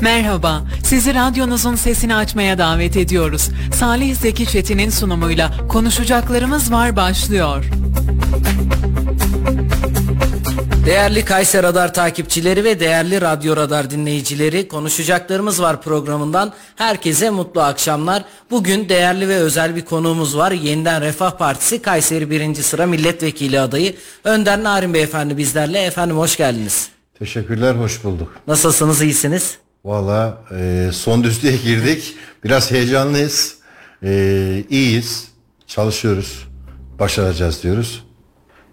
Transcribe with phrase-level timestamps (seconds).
[0.00, 3.48] Merhaba, sizi radyonuzun sesini açmaya davet ediyoruz.
[3.74, 7.64] Salih Zeki Çetin'in sunumuyla Konuşacaklarımız Var başlıyor.
[10.86, 18.24] Değerli Kayser Radar takipçileri ve değerli Radyo Radar dinleyicileri konuşacaklarımız var programından herkese mutlu akşamlar.
[18.50, 20.52] Bugün değerli ve özel bir konuğumuz var.
[20.52, 22.54] Yeniden Refah Partisi Kayseri 1.
[22.54, 23.94] sıra milletvekili adayı
[24.24, 25.82] Önder Narin Beyefendi bizlerle.
[25.82, 26.88] Efendim hoş geldiniz.
[27.18, 28.34] Teşekkürler, hoş bulduk.
[28.46, 29.58] Nasılsınız, iyisiniz?
[29.84, 32.14] Valla e, son düzlüğe girdik.
[32.44, 33.54] Biraz heyecanlıyız.
[34.02, 35.28] E, iyiyiz.
[35.66, 36.48] Çalışıyoruz.
[36.98, 38.04] Başaracağız diyoruz.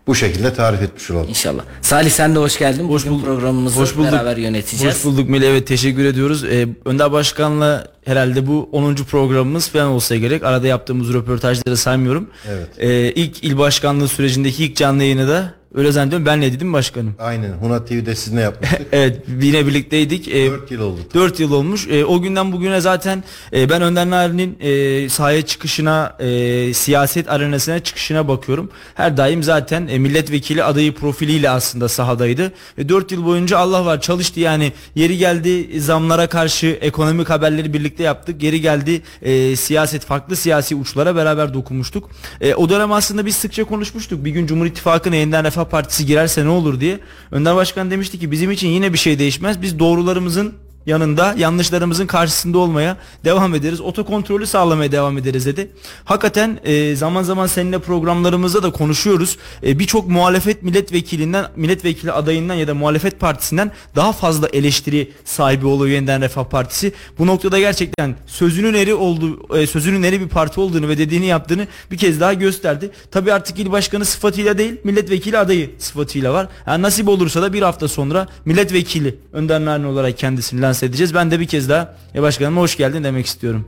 [0.08, 1.30] Bu şekilde tarif etmiş olalım.
[1.30, 1.64] İnşallah.
[1.82, 2.90] Salih sen de hoş geldin.
[2.90, 3.26] Hoş Bugün bulduk.
[3.26, 4.12] programımızı Hoş bulduk.
[4.12, 4.96] beraber yöneteceğiz.
[4.96, 5.48] Hoş bulduk Melih.
[5.48, 6.44] Evet teşekkür ediyoruz.
[6.44, 8.96] Ee, Önder Başkan'la herhalde bu 10.
[8.96, 10.44] programımız falan olsa gerek.
[10.44, 12.30] Arada yaptığımız röportajları saymıyorum.
[12.50, 12.68] Evet.
[12.78, 17.16] Ee, ilk il başkanlığı sürecindeki ilk canlı yayını da öyle zannediyorum benle dedim başkanım.
[17.20, 17.52] Aynen.
[17.52, 18.82] Hunat TV'de sizinle yapmıştık.
[18.92, 20.28] Evet yine birlikteydik.
[20.28, 21.00] Ee, 4 yıl oldu.
[21.14, 21.88] 4 yıl olmuş.
[21.88, 27.80] E, o günden bugüne zaten e, ben Önder Narin'in e, sahaya çıkışına, e, siyaset arenasına
[27.80, 28.70] çıkışına bakıyorum.
[28.96, 32.52] Her daim zaten e, milletvekili adayı profiliyle aslında sahadaydı.
[32.78, 34.72] Ve 4 yıl boyunca Allah var çalıştı yani.
[34.96, 38.44] Yeri geldi zamlara karşı ekonomik haberleri birlikte yaptık.
[38.44, 42.10] Yeri geldi e, siyaset farklı siyasi uçlara beraber dokunmuştuk.
[42.42, 44.26] E, o dönem aslında biz sıkça konuşmuştuk.
[44.26, 47.00] Bir gün Cumhur İttifakı'na yeniden Refah Partisi girerse ne olur diye.
[47.32, 49.62] Önder Başkan demişti ki bizim için yine bir şey değişmez.
[49.62, 50.54] Biz doğrularımızın
[50.88, 53.82] yanında yanlışlarımızın karşısında olmaya devam ederiz.
[53.82, 55.72] Otokontrolü sağlamaya devam ederiz dedi.
[56.06, 59.38] Hakikaten e, zaman zaman seninle programlarımızda da konuşuyoruz.
[59.64, 65.96] E, Birçok muhalefet milletvekilinden, milletvekili adayından ya da muhalefet partisinden daha fazla eleştiri sahibi oluyor
[65.96, 66.94] yeniden Refah Partisi.
[67.20, 71.68] Bu noktada gerçekten sözünün eri olduğu, e, sözünün eri bir parti olduğunu ve dediğini yaptığını
[71.92, 72.90] bir kez daha gösterdi.
[73.12, 76.48] Tabii artık il başkanı sıfatıyla değil, milletvekili adayı sıfatıyla var.
[76.68, 81.14] Yani nasip olursa da bir hafta sonra milletvekili Önder Narin olarak kendisini lanse edeceğiz.
[81.14, 83.68] Ben de bir kez daha ya başkanıma hoş geldin demek istiyorum.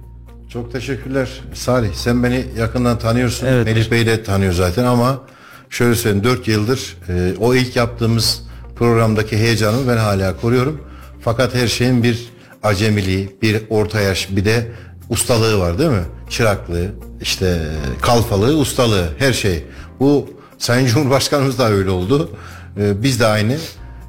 [0.50, 1.30] Çok teşekkürler.
[1.54, 3.48] Salih sen beni yakından tanıyorsun.
[3.48, 3.66] Evet.
[3.66, 5.22] Melih Bey de tanıyor zaten ama
[5.70, 8.44] şöyle söyleyeyim 4 yıldır e, o ilk yaptığımız
[8.76, 10.82] programdaki heyecanımı ben hala koruyorum.
[11.22, 12.30] Fakat her şeyin bir
[12.64, 14.72] acemiliği, bir orta yaş, bir de
[15.10, 16.06] ustalığı var değil mi?
[16.30, 16.88] Çıraklığı,
[17.22, 17.62] işte
[18.02, 19.64] kalfalığı, ustalığı, her şey.
[20.00, 22.30] Bu Sayın Cumhurbaşkanımız da öyle oldu.
[22.78, 23.58] E, biz de aynı.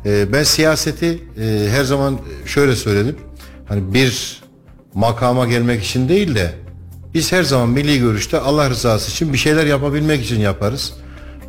[0.07, 3.17] E, ben siyaseti e, her zaman şöyle söyledim.
[3.69, 4.41] Hani bir
[4.95, 6.53] makama gelmek için değil de
[7.15, 10.93] biz her zaman milli görüşte Allah rızası için bir şeyler yapabilmek için yaparız.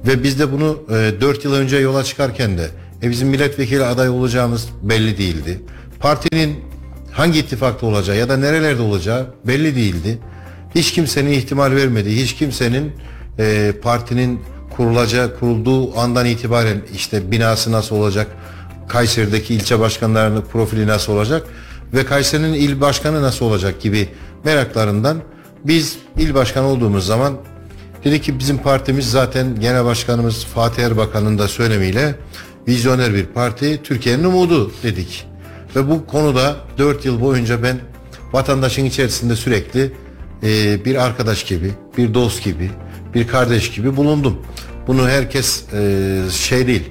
[0.08, 2.68] Ve biz de bunu e, 4 yıl önce yola çıkarken de
[3.04, 5.62] e, bizim milletvekili aday olacağımız belli değildi.
[6.00, 6.60] Partinin
[7.12, 10.18] hangi ittifakta olacağı ya da nerelerde olacağı belli değildi.
[10.76, 12.92] Hiç kimsenin ihtimal vermediği, hiç kimsenin
[13.40, 14.40] e, partinin
[14.76, 18.28] kurulacağı, kurulduğu andan itibaren işte binası nasıl olacak,
[18.88, 21.48] Kayseri'deki ilçe başkanlarının profili nasıl olacak
[21.94, 24.10] ve Kayseri'nin il başkanı nasıl olacak gibi
[24.44, 25.18] meraklarından
[25.64, 27.38] biz il başkanı olduğumuz zaman
[28.04, 32.16] dedi ki bizim partimiz zaten genel başkanımız Fatih Erbakan'ın da söylemiyle
[32.68, 35.26] vizyoner bir parti Türkiye'nin umudu dedik.
[35.76, 37.80] Ve bu konuda 4 yıl boyunca ben
[38.34, 39.92] vatandaşın içerisinde sürekli
[40.44, 42.72] e, bir arkadaş gibi, bir dost gibi,
[43.14, 44.38] bir kardeş gibi bulundum.
[44.88, 46.90] Bunu herkes e, şey değil.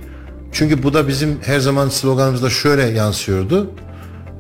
[0.53, 3.71] Çünkü bu da bizim her zaman sloganımızda şöyle yansıyordu.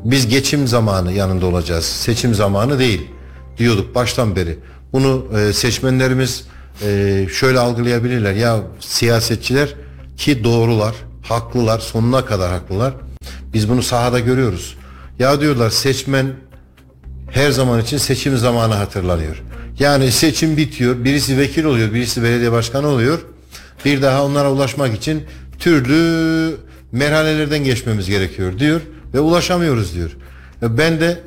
[0.04, 1.84] Biz geçim zamanı yanında olacağız.
[1.84, 3.10] Seçim zamanı değil
[3.58, 4.58] diyorduk baştan beri.
[4.92, 6.44] Bunu e, seçmenlerimiz
[6.82, 8.32] e, şöyle algılayabilirler.
[8.32, 9.74] Ya siyasetçiler
[10.16, 12.94] ki doğrular, haklılar, sonuna kadar haklılar.
[13.52, 14.76] Biz bunu sahada görüyoruz.
[15.18, 16.26] Ya diyorlar seçmen
[17.30, 19.42] her zaman için seçim zamanı hatırlanıyor.
[19.80, 23.18] Yani seçim bitiyor, birisi vekil oluyor, birisi belediye başkanı oluyor.
[23.84, 25.22] Bir daha onlara ulaşmak için
[25.58, 26.56] türlü
[26.92, 28.80] merhalelerden geçmemiz gerekiyor diyor
[29.14, 30.10] ve ulaşamıyoruz diyor.
[30.62, 31.20] Ve Ben de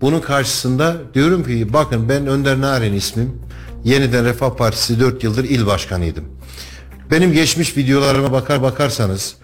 [0.00, 3.42] bunun karşısında diyorum ki bakın ben Önder Narin ismim.
[3.84, 6.24] Yeniden Refah Partisi 4 yıldır il başkanıydım.
[7.10, 9.34] Benim geçmiş videolarıma bakar bakarsanız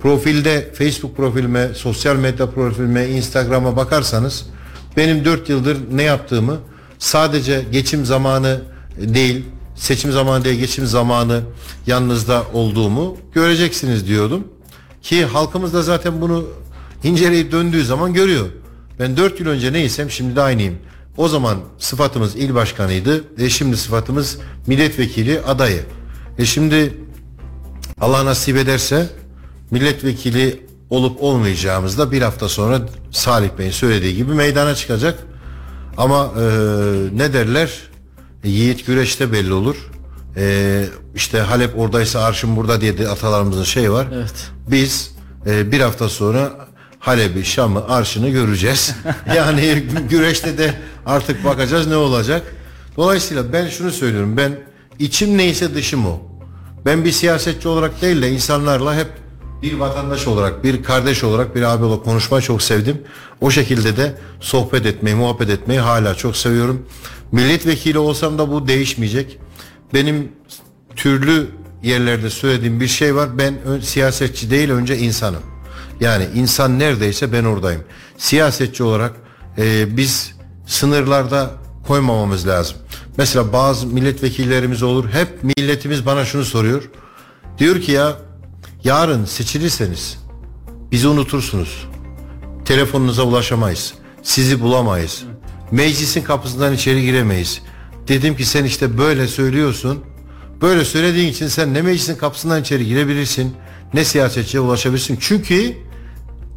[0.00, 4.46] profilde Facebook profilime, sosyal medya profilime, Instagram'a bakarsanız
[4.96, 6.58] benim 4 yıldır ne yaptığımı
[7.00, 8.60] sadece geçim zamanı
[8.98, 9.44] değil,
[9.76, 11.42] seçim zamanı değil, geçim zamanı
[11.86, 14.44] yanınızda olduğumu göreceksiniz diyordum.
[15.02, 16.44] Ki halkımız da zaten bunu
[17.04, 18.46] inceleyip döndüğü zaman görüyor.
[18.98, 20.74] Ben 4 yıl önce neysem şimdi de aynıyım.
[21.16, 25.82] O zaman sıfatımız il başkanıydı ve şimdi sıfatımız milletvekili adayı.
[26.38, 26.94] E şimdi
[28.00, 29.06] Allah nasip ederse
[29.70, 32.80] milletvekili olup olmayacağımız da bir hafta sonra
[33.10, 35.18] Salih Bey'in söylediği gibi meydana çıkacak.
[35.96, 36.42] Ama e,
[37.12, 37.70] ne derler?
[38.44, 39.76] Yiğit güreşte belli olur.
[40.36, 40.84] E,
[41.14, 44.06] işte Halep oradaysa arşın burada diye de atalarımızın şey var.
[44.14, 44.50] Evet.
[44.70, 45.14] Biz
[45.46, 46.52] e, bir hafta sonra
[46.98, 48.94] Halep'i, Şam'ı, Arşın'ı göreceğiz.
[49.36, 50.74] yani güreşte de
[51.06, 52.42] artık bakacağız ne olacak.
[52.96, 54.36] Dolayısıyla ben şunu söylüyorum.
[54.36, 54.52] Ben
[54.98, 56.20] içim neyse dışım o.
[56.86, 59.08] Ben bir siyasetçi olarak değil de insanlarla hep
[59.62, 63.02] bir vatandaş olarak, bir kardeş olarak, bir abi olarak konuşmayı çok sevdim.
[63.40, 66.86] O şekilde de sohbet etmeyi, muhabbet etmeyi hala çok seviyorum.
[67.32, 69.38] Milletvekili olsam da bu değişmeyecek.
[69.94, 70.32] Benim
[70.96, 71.50] türlü
[71.82, 73.38] yerlerde söylediğim bir şey var.
[73.38, 75.42] Ben siyasetçi değil önce insanım.
[76.00, 77.84] Yani insan neredeyse ben oradayım.
[78.18, 79.12] Siyasetçi olarak
[79.58, 80.34] e, biz
[80.66, 81.50] sınırlarda
[81.86, 82.76] koymamamız lazım.
[83.16, 85.08] Mesela bazı milletvekillerimiz olur.
[85.08, 86.82] Hep milletimiz bana şunu soruyor.
[87.58, 88.16] Diyor ki ya
[88.84, 90.18] yarın seçilirseniz
[90.90, 91.88] bizi unutursunuz.
[92.64, 93.94] Telefonunuza ulaşamayız.
[94.22, 95.24] Sizi bulamayız.
[95.70, 97.62] Meclisin kapısından içeri giremeyiz.
[98.08, 100.04] Dedim ki sen işte böyle söylüyorsun.
[100.62, 103.54] Böyle söylediğin için sen ne meclisin kapısından içeri girebilirsin
[103.94, 105.18] ne siyasetçiye ulaşabilirsin.
[105.20, 105.76] Çünkü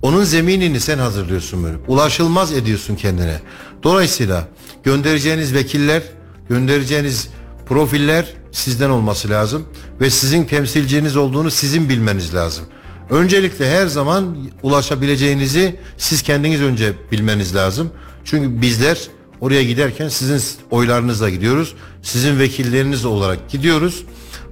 [0.02, 1.78] onun zeminini sen hazırlıyorsun böyle.
[1.88, 3.40] Ulaşılmaz ediyorsun kendine.
[3.84, 4.48] Dolayısıyla
[4.84, 6.04] göndereceğiniz vekiller,
[6.50, 7.30] göndereceğiniz
[7.66, 9.66] profiller sizden olması lazım
[10.02, 12.66] ve sizin temsilciniz olduğunu sizin bilmeniz lazım.
[13.10, 17.92] Öncelikle her zaman ulaşabileceğinizi siz kendiniz önce bilmeniz lazım.
[18.26, 18.98] Çünkü bizler
[19.42, 20.42] oraya giderken sizin
[20.72, 21.74] oylarınızla gidiyoruz.
[22.02, 24.04] Sizin vekilleriniz olarak gidiyoruz.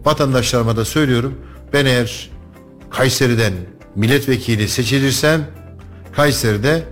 [0.05, 1.35] Vatandaşlarıma da söylüyorum.
[1.73, 2.29] Ben eğer
[2.89, 3.53] Kayseri'den
[3.95, 5.47] milletvekili seçilirsem
[6.15, 6.83] Kayseri'de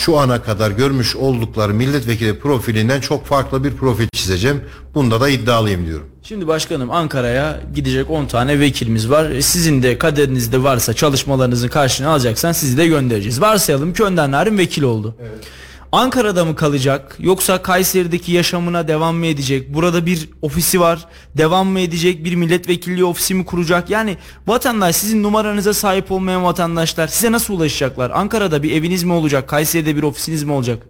[0.00, 4.60] şu ana kadar görmüş oldukları milletvekili profilinden çok farklı bir profil çizeceğim.
[4.94, 6.06] Bunda da iddialıyım diyorum.
[6.22, 9.30] Şimdi başkanım Ankara'ya gidecek 10 tane vekilimiz var.
[9.30, 13.40] E, sizin de kaderinizde varsa çalışmalarınızın karşılığını alacaksan sizi de göndereceğiz.
[13.40, 15.14] Varsayalım ki Önder Narin vekil oldu.
[15.20, 15.44] Evet.
[15.92, 19.74] Ankara'da mı kalacak yoksa Kayseri'deki yaşamına devam mı edecek?
[19.74, 21.06] Burada bir ofisi var.
[21.36, 22.24] Devam mı edecek?
[22.24, 23.90] Bir milletvekilliği ofisi mi kuracak?
[23.90, 24.16] Yani
[24.46, 28.10] vatandaş sizin numaranıza sahip olmayan vatandaşlar size nasıl ulaşacaklar?
[28.10, 29.48] Ankara'da bir eviniz mi olacak?
[29.48, 30.82] Kayseri'de bir ofisiniz mi olacak?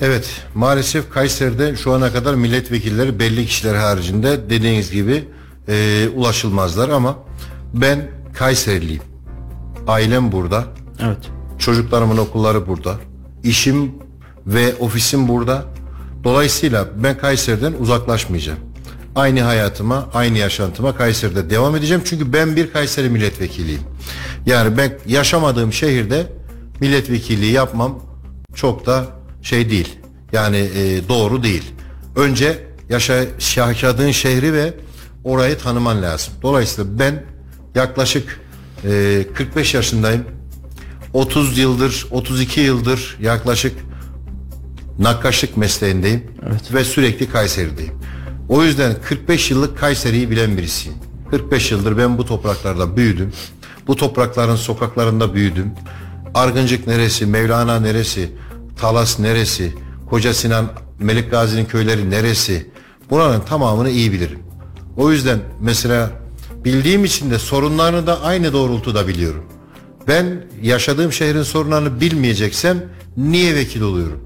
[0.00, 5.24] Evet maalesef Kayseri'de şu ana kadar milletvekilleri belli kişiler haricinde dediğiniz gibi
[5.68, 7.18] e, ulaşılmazlar ama
[7.74, 9.02] ben Kayseriliyim.
[9.86, 10.64] Ailem burada.
[11.00, 11.30] Evet.
[11.58, 12.96] Çocuklarımın okulları burada
[13.44, 13.92] işim
[14.46, 15.64] ve ofisim burada.
[16.24, 18.58] Dolayısıyla ben Kayseri'den uzaklaşmayacağım.
[19.14, 22.02] Aynı hayatıma, aynı yaşantıma Kayseri'de devam edeceğim.
[22.04, 23.80] Çünkü ben bir Kayseri milletvekiliyim.
[24.46, 26.26] Yani ben yaşamadığım şehirde
[26.80, 28.00] milletvekilliği yapmam
[28.54, 29.06] çok da
[29.42, 29.98] şey değil.
[30.32, 31.64] Yani e, doğru değil.
[32.16, 32.58] Önce
[32.88, 33.24] yaşa,
[33.56, 34.74] yaşadığın şehri ve
[35.24, 36.34] orayı tanıman lazım.
[36.42, 37.24] Dolayısıyla ben
[37.74, 38.40] yaklaşık
[38.84, 40.24] e, 45 yaşındayım.
[41.14, 43.76] 30 yıldır, 32 yıldır yaklaşık
[44.98, 46.74] nakkaşlık mesleğindeyim evet.
[46.74, 47.94] ve sürekli Kayseri'deyim.
[48.48, 50.98] O yüzden 45 yıllık Kayseri'yi bilen birisiyim.
[51.30, 53.32] 45 yıldır ben bu topraklarda büyüdüm.
[53.86, 55.72] Bu toprakların sokaklarında büyüdüm.
[56.34, 58.30] Argıncık neresi, Mevlana neresi,
[58.76, 59.74] Talas neresi,
[60.10, 60.68] Koca Sinan,
[60.98, 62.70] Melik Gazi'nin köyleri neresi?
[63.10, 64.38] Buranın tamamını iyi bilirim.
[64.96, 66.10] O yüzden mesela
[66.64, 69.44] bildiğim için de sorunlarını da aynı doğrultuda biliyorum.
[70.08, 72.82] Ben yaşadığım şehrin sorunlarını bilmeyeceksem
[73.16, 74.20] niye vekil oluyorum?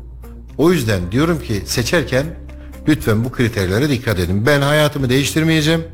[0.59, 2.27] O yüzden diyorum ki seçerken
[2.89, 4.47] lütfen bu kriterlere dikkat edin.
[4.47, 5.85] Ben hayatımı değiştirmeyeceğim.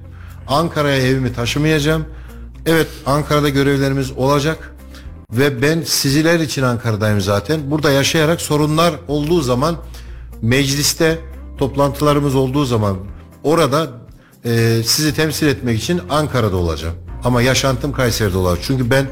[0.49, 2.05] Ankara'ya evimi taşımayacağım.
[2.67, 4.75] Evet Ankara'da görevlerimiz olacak
[5.31, 7.71] ve ben siziler için Ankara'dayım zaten.
[7.71, 9.77] Burada yaşayarak sorunlar olduğu zaman
[10.43, 11.19] mecliste
[11.59, 12.97] toplantılarımız olduğu zaman
[13.43, 13.91] orada
[14.45, 16.95] e, sizi temsil etmek için Ankara'da olacağım.
[17.25, 18.65] Ama yaşantım Kayseri'de olacak.
[18.67, 19.07] Çünkü ben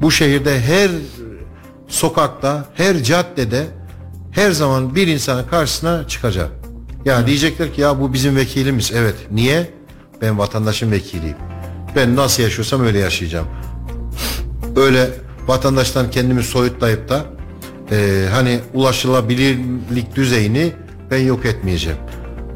[0.00, 0.90] bu şehirde her
[1.88, 3.66] sokakta, her caddede
[4.30, 6.50] her zaman bir insanın karşısına çıkacak.
[7.04, 7.26] Yani evet.
[7.26, 8.92] diyecekler ki ya bu bizim vekilimiz.
[8.94, 9.14] Evet.
[9.30, 9.70] Niye?
[10.22, 11.36] Ben vatandaşın vekiliyim.
[11.96, 13.46] Ben nasıl yaşıyorsam öyle yaşayacağım.
[14.76, 15.10] Öyle
[15.46, 17.24] vatandaştan kendimi soyutlayıp da
[17.90, 20.72] e, hani ulaşılabilirlik düzeyini
[21.10, 21.98] ben yok etmeyeceğim.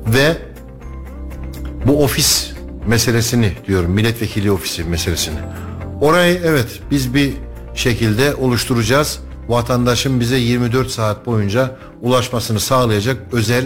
[0.06, 0.36] Ve
[1.86, 2.52] bu ofis
[2.86, 5.38] meselesini diyorum milletvekili ofisi meselesini
[6.00, 7.32] Orayı evet biz bir
[7.74, 9.20] şekilde oluşturacağız.
[9.48, 13.64] Vatandaşın bize 24 saat boyunca ulaşmasını sağlayacak özel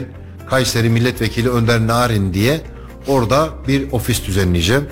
[0.50, 2.60] Kayseri Milletvekili Önder Narin diye
[3.08, 4.84] orada bir ofis düzenleyeceğim.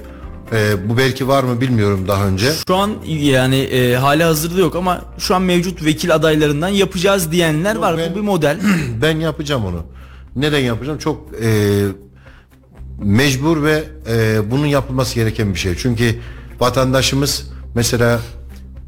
[0.53, 2.53] Ee, bu belki var mı bilmiyorum daha önce.
[2.67, 7.75] Şu an yani e, hali hazırda yok ama şu an mevcut vekil adaylarından yapacağız diyenler
[7.75, 7.99] yok, var.
[7.99, 8.61] Ben, bu bir model.
[9.03, 9.83] ben yapacağım onu.
[10.37, 10.99] Neden yapacağım?
[10.99, 11.49] Çok e,
[12.99, 15.75] mecbur ve e, bunun yapılması gereken bir şey.
[15.77, 16.15] Çünkü
[16.63, 18.21] vatandaşımız mesela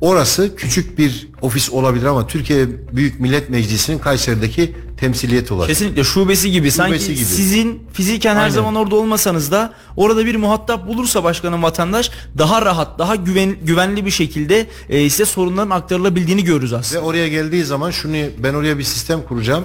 [0.01, 5.69] orası küçük bir ofis olabilir ama Türkiye Büyük Millet Meclisi'nin Kayseri'deki temsiliyeti olacak.
[5.69, 6.71] Kesinlikle şubesi gibi.
[6.71, 7.17] Sanki gibi.
[7.25, 8.55] sizin fiziken her Aynen.
[8.55, 14.07] zaman orada olmasanız da orada bir muhatap bulursa başkanın vatandaş daha rahat, daha güven, güvenli
[14.07, 17.03] bir şekilde e, size sorunların aktarılabildiğini görürüz Ve aslında.
[17.03, 19.65] oraya geldiği zaman şunu ben oraya bir sistem kuracağım.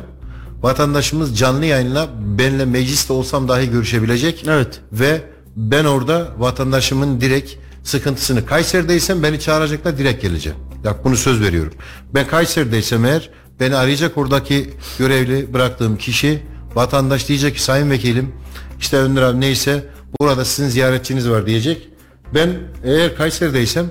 [0.62, 4.46] Vatandaşımız canlı yayınla benle mecliste olsam dahi görüşebilecek.
[4.48, 4.82] Evet.
[4.92, 5.22] Ve
[5.56, 7.52] ben orada vatandaşımın direkt
[7.84, 10.58] sıkıntısını Kayseri'deysem beni çağıracaklar direkt geleceğim.
[10.86, 11.74] Bak bunu söz veriyorum.
[12.14, 16.44] Ben Kayseri'deysem eğer beni arayacak oradaki görevli bıraktığım kişi
[16.76, 18.34] vatandaş diyecek ki sayın vekilim
[18.80, 19.86] işte Önder abi neyse
[20.20, 21.90] burada sizin ziyaretçiniz var diyecek.
[22.34, 22.50] Ben
[22.84, 23.86] eğer Kayseri'deysem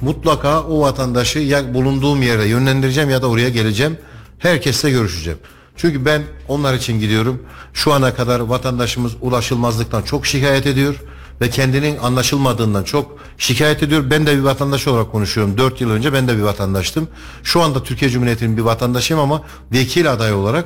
[0.00, 3.98] mutlaka o vatandaşı ya bulunduğum yere yönlendireceğim ya da oraya geleceğim.
[4.38, 5.38] Herkesle görüşeceğim.
[5.76, 7.42] Çünkü ben onlar için gidiyorum.
[7.72, 10.94] Şu ana kadar vatandaşımız ulaşılmazlıktan çok şikayet ediyor
[11.40, 14.10] ve kendinin anlaşılmadığından çok şikayet ediyor.
[14.10, 15.58] Ben de bir vatandaş olarak konuşuyorum.
[15.58, 17.08] 4 yıl önce ben de bir vatandaştım.
[17.42, 19.42] Şu anda Türkiye Cumhuriyeti'nin bir vatandaşıyım ama
[19.72, 20.64] vekil adayı olarak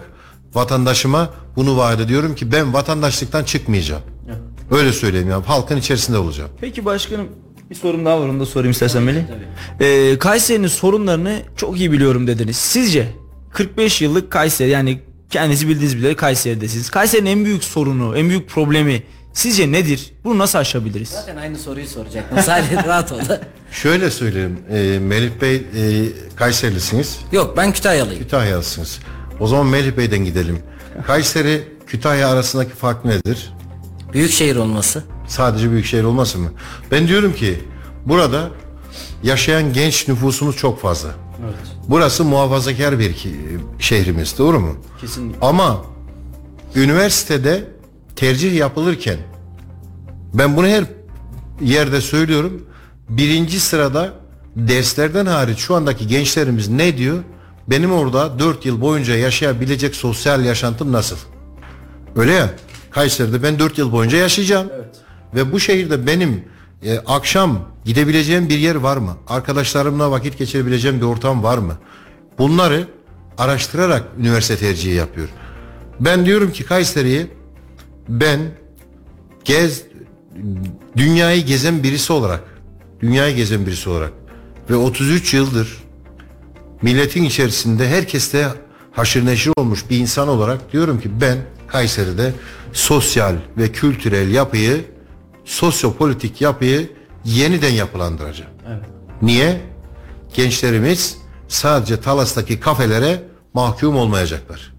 [0.54, 4.02] vatandaşıma bunu vaat ediyorum ki ben vatandaşlıktan çıkmayacağım.
[4.70, 5.48] Öyle söyleyeyim ya.
[5.48, 6.50] Halkın içerisinde olacağım.
[6.60, 7.28] Peki başkanım
[7.70, 9.22] bir sorum daha var onu da sorayım istersen Melih.
[9.80, 12.56] Ee, Kayseri'nin sorunlarını çok iyi biliyorum dediniz.
[12.56, 13.08] Sizce
[13.52, 15.00] 45 yıllık Kayseri yani
[15.30, 16.90] kendinizi bildiğiniz bile Kayseri'desiniz.
[16.90, 19.02] Kayseri'nin en büyük sorunu, en büyük problemi
[19.34, 20.12] sizce nedir?
[20.24, 21.08] Bunu nasıl aşabiliriz?
[21.08, 22.38] Zaten aynı soruyu soracaktım.
[22.42, 23.18] Salih rahat ol.
[23.72, 24.58] Şöyle söyleyeyim.
[24.70, 25.62] E, Melih Bey e,
[26.36, 27.18] Kayserilisiniz.
[27.32, 28.22] Yok ben Kütahyalıyım.
[28.22, 28.98] Kütahyalısınız.
[29.40, 30.58] O zaman Melih Bey'den gidelim.
[31.06, 33.52] Kayseri Kütahya arasındaki fark nedir?
[34.12, 35.04] Büyük şehir olması.
[35.28, 36.50] Sadece büyük şehir olmasın mı?
[36.90, 37.60] Ben diyorum ki
[38.06, 38.50] burada
[39.22, 41.08] yaşayan genç nüfusumuz çok fazla.
[41.88, 43.40] Burası muhafazakar bir ki-
[43.78, 44.76] şehrimiz doğru mu?
[45.00, 45.46] Kesinlikle.
[45.46, 45.84] Ama
[46.76, 47.64] üniversitede
[48.16, 49.18] tercih yapılırken
[50.34, 50.84] ben bunu her
[51.60, 52.66] yerde söylüyorum.
[53.08, 54.14] Birinci sırada
[54.56, 57.18] derslerden hariç şu andaki gençlerimiz ne diyor?
[57.68, 61.16] Benim orada 4 yıl boyunca yaşayabilecek sosyal yaşantım nasıl?
[62.16, 62.50] Öyle ya.
[62.90, 64.68] Kayseri'de ben 4 yıl boyunca yaşayacağım.
[65.34, 66.44] Ve bu şehirde benim
[66.84, 69.16] e, akşam gidebileceğim bir yer var mı?
[69.28, 71.78] Arkadaşlarımla vakit geçirebileceğim bir ortam var mı?
[72.38, 72.88] Bunları
[73.38, 75.28] araştırarak üniversite tercihi yapıyor.
[76.00, 77.26] Ben diyorum ki Kayseri'yi
[78.08, 78.40] ben
[79.44, 79.82] gez
[80.96, 82.42] dünyayı gezen birisi olarak
[83.00, 84.12] dünyayı gezen birisi olarak
[84.70, 85.78] ve 33 yıldır
[86.82, 88.48] milletin içerisinde herkeste
[88.92, 92.32] haşır neşir olmuş bir insan olarak diyorum ki ben Kayseri'de
[92.72, 94.84] sosyal ve kültürel yapıyı
[95.44, 96.92] sosyopolitik yapıyı
[97.24, 98.50] yeniden yapılandıracağım.
[99.22, 99.60] Niye?
[100.34, 101.18] Gençlerimiz
[101.48, 103.22] sadece Talas'taki kafelere
[103.54, 104.74] mahkum olmayacaklar.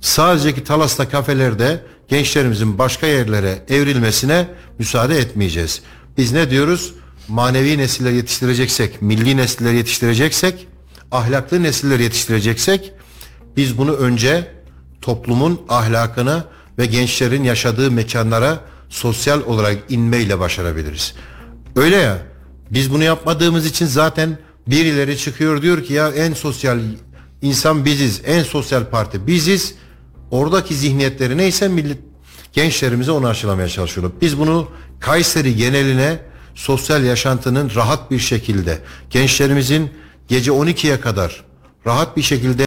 [0.00, 5.82] Sadece ki Talas'ta kafelerde gençlerimizin başka yerlere evrilmesine müsaade etmeyeceğiz.
[6.18, 6.94] Biz ne diyoruz?
[7.28, 10.66] Manevi nesiller yetiştireceksek, milli nesiller yetiştireceksek,
[11.12, 12.92] ahlaklı nesiller yetiştireceksek
[13.56, 14.48] biz bunu önce
[15.00, 16.44] toplumun ahlakına
[16.78, 21.14] ve gençlerin yaşadığı mekanlara sosyal olarak inmeyle başarabiliriz.
[21.76, 22.18] Öyle ya
[22.70, 26.78] biz bunu yapmadığımız için zaten birileri çıkıyor diyor ki ya en sosyal
[27.42, 29.74] insan biziz, en sosyal parti biziz.
[30.32, 31.98] Oradaki zihniyetleri neyse millet
[32.52, 34.20] gençlerimize onu aşılamaya çalışıyorlar.
[34.20, 34.68] Biz bunu
[35.00, 36.18] Kayseri geneline
[36.54, 38.78] sosyal yaşantının rahat bir şekilde
[39.10, 39.90] gençlerimizin
[40.28, 41.44] gece 12'ye kadar
[41.86, 42.66] rahat bir şekilde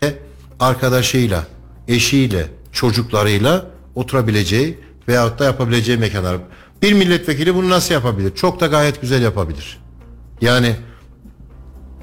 [0.60, 1.48] arkadaşıyla,
[1.88, 6.38] eşiyle, çocuklarıyla oturabileceği veyahut da yapabileceği mekanlar.
[6.82, 8.36] Bir milletvekili bunu nasıl yapabilir?
[8.36, 9.80] Çok da gayet güzel yapabilir.
[10.42, 10.76] Yani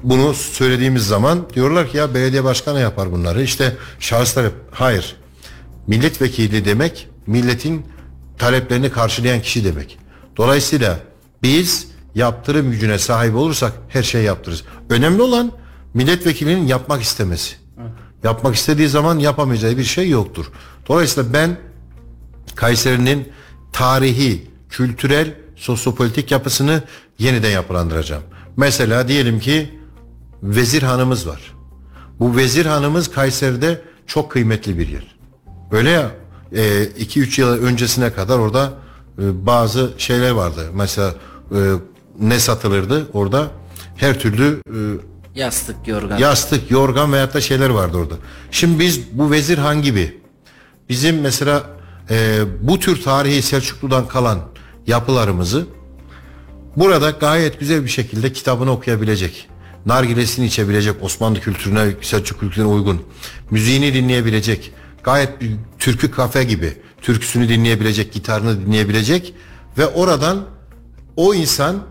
[0.03, 3.43] bunu söylediğimiz zaman diyorlar ki ya belediye başkanı yapar bunları.
[3.43, 5.22] İşte şahıslar hayır.
[5.87, 7.85] Milletvekili demek milletin
[8.37, 9.97] taleplerini karşılayan kişi demek.
[10.37, 10.99] Dolayısıyla
[11.43, 14.63] biz yaptırım gücüne sahip olursak her şeyi yaptırırız.
[14.89, 15.51] Önemli olan
[15.93, 17.55] milletvekilinin yapmak istemesi.
[18.23, 20.51] Yapmak istediği zaman yapamayacağı bir şey yoktur.
[20.87, 21.57] Dolayısıyla ben
[22.55, 23.29] Kayseri'nin
[23.73, 26.83] tarihi, kültürel, sosyopolitik yapısını
[27.19, 28.23] yeniden yapılandıracağım.
[28.57, 29.79] Mesela diyelim ki
[30.43, 31.53] vezir hanımız var.
[32.19, 35.12] Bu vezir hanımız Kayseri'de çok kıymetli bir yer.
[35.73, 36.11] Öyle ya
[36.99, 38.73] 2-3 yıl öncesine kadar orada
[39.19, 40.69] e, bazı şeyler vardı.
[40.73, 41.13] Mesela
[41.51, 41.57] e,
[42.19, 43.47] ne satılırdı orada?
[43.97, 44.77] Her türlü e,
[45.39, 46.17] Yastık, yorgan.
[46.17, 48.13] yastık, yorgan veyahut da şeyler vardı orada.
[48.51, 50.17] Şimdi biz bu vezir han gibi
[50.89, 51.63] bizim mesela
[52.09, 54.39] e, bu tür tarihi Selçuklu'dan kalan
[54.87, 55.65] yapılarımızı
[56.75, 59.49] burada gayet güzel bir şekilde kitabını okuyabilecek,
[59.85, 63.01] nargilesini içebilecek, Osmanlı kültürüne, Selçuk kültürüne uygun,
[63.51, 64.71] müziğini dinleyebilecek,
[65.03, 69.33] gayet bir türkü kafe gibi türküsünü dinleyebilecek, gitarını dinleyebilecek
[69.77, 70.45] ve oradan
[71.15, 71.83] o insan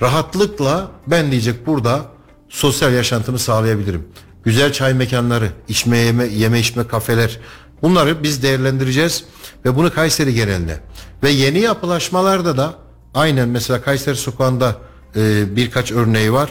[0.00, 2.00] rahatlıkla ben diyecek burada
[2.48, 4.08] sosyal yaşantımı sağlayabilirim.
[4.44, 7.40] güzel çay mekanları, içme yeme, yeme içme kafeler
[7.82, 9.24] bunları biz değerlendireceğiz
[9.64, 10.80] ve bunu Kayseri genelinde
[11.22, 12.74] ve yeni yapılaşmalarda da
[13.14, 14.76] aynen mesela Kayseri sokağında
[15.16, 16.50] e, birkaç örneği var.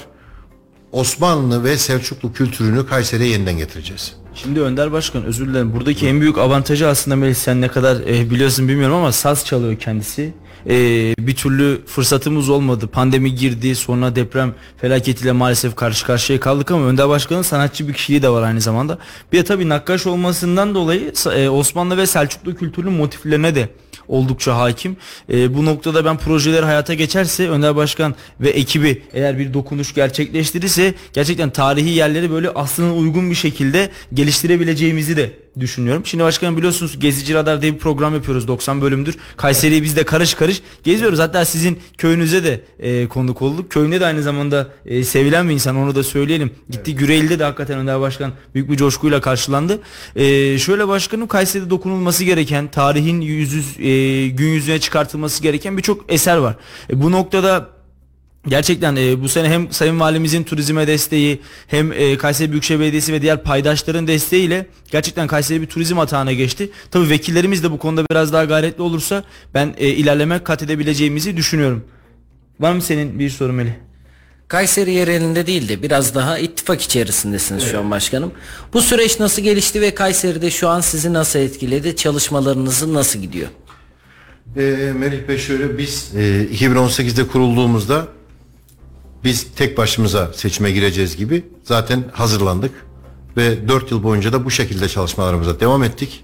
[0.92, 4.23] Osmanlı ve Selçuklu kültürünü Kayseri'ye yeniden getireceğiz.
[4.36, 5.74] Şimdi Önder Başkan özür dilerim.
[5.74, 9.76] Buradaki en büyük avantajı aslında Melih sen ne kadar e, biliyorsun bilmiyorum ama saz çalıyor
[9.76, 10.34] kendisi.
[10.70, 10.76] E,
[11.20, 12.88] bir türlü fırsatımız olmadı.
[12.88, 18.22] Pandemi girdi sonra deprem felaketiyle maalesef karşı karşıya kaldık ama Önder Başkan'ın sanatçı bir kişiliği
[18.22, 18.98] de var aynı zamanda.
[19.32, 23.70] Bir de tabii nakkaş olmasından dolayı e, Osmanlı ve Selçuklu kültürünün motiflerine de
[24.08, 24.98] oldukça hakim.
[25.34, 30.94] E, bu noktada ben projeler hayata geçerse Önder Başkan ve ekibi eğer bir dokunuş gerçekleştirirse
[31.14, 36.06] gerçekten tarihi yerleri böyle aslına uygun bir şekilde geliştirebileceğimizi de düşünüyorum.
[36.06, 39.18] Şimdi başkanım biliyorsunuz Gezici Radar diye bir program yapıyoruz 90 bölümdür.
[39.38, 41.20] Kayseri'yi biz de karış karış geziyoruz.
[41.20, 43.72] Hatta sizin köyünüze de e, konuk olduk.
[43.72, 46.52] Köyünde de aynı zamanda e, sevilen bir insan onu da söyleyelim.
[46.70, 47.00] Gitti evet.
[47.00, 49.80] Güreyl'de de hakikaten Önder Başkan büyük bir coşkuyla karşılandı.
[50.16, 56.38] E, şöyle başkanım Kayseri'de dokunulması gereken tarihin yüz, e, gün yüzüne çıkartılması gereken birçok eser
[56.38, 56.56] var.
[56.90, 57.70] E, bu noktada
[58.48, 63.22] Gerçekten e, bu sene hem Sayın Valimizin turizme desteği hem e, Kayseri Büyükşehir Belediyesi ve
[63.22, 66.70] diğer paydaşların desteğiyle gerçekten Kayseri bir turizm atağına geçti.
[66.92, 69.24] Tabii vekillerimiz de bu konuda biraz daha gayretli olursa
[69.54, 71.84] ben e, ilerleme kat edebileceğimizi düşünüyorum.
[72.60, 73.72] Var mı senin bir sorun Melih?
[74.48, 77.72] Kayseri yerelinde değil de biraz daha ittifak içerisindesiniz evet.
[77.72, 78.32] şu an başkanım.
[78.74, 81.96] Bu süreç nasıl gelişti ve Kayseri'de şu an sizi nasıl etkiledi?
[81.96, 83.48] Çalışmalarınızı nasıl gidiyor?
[84.58, 88.08] E, Melih Bey şöyle biz e, 2018'de kurulduğumuzda
[89.24, 92.72] biz tek başımıza seçime gireceğiz gibi zaten hazırlandık
[93.38, 96.24] ve 4 yıl boyunca da bu şekilde çalışmalarımıza devam ettik.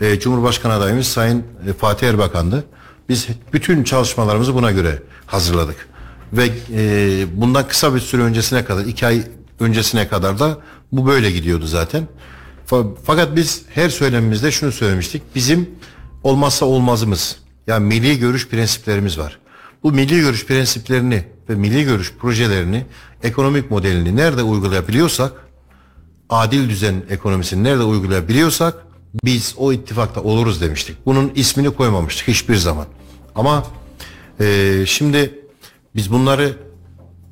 [0.00, 2.64] E, Cumhurbaşkanı adayımız Sayın e, Fatih Erbakan'dı.
[3.08, 5.88] Biz bütün çalışmalarımızı buna göre hazırladık.
[6.32, 9.22] Ve e, bundan kısa bir süre öncesine kadar, iki ay
[9.60, 10.58] öncesine kadar da
[10.92, 12.08] bu böyle gidiyordu zaten.
[13.04, 15.22] Fakat biz her söylemimizde şunu söylemiştik.
[15.34, 15.70] Bizim
[16.22, 19.38] olmazsa olmazımız yani milli görüş prensiplerimiz var.
[19.82, 22.86] Bu milli görüş prensiplerini ve milli görüş projelerini,
[23.22, 25.32] ekonomik modelini nerede uygulayabiliyorsak,
[26.30, 28.86] adil düzen ekonomisini nerede uygulayabiliyorsak
[29.24, 30.96] biz o ittifakta oluruz demiştik.
[31.06, 32.86] Bunun ismini koymamıştık hiçbir zaman.
[33.34, 33.64] Ama
[34.40, 35.40] e, şimdi
[35.96, 36.56] biz bunları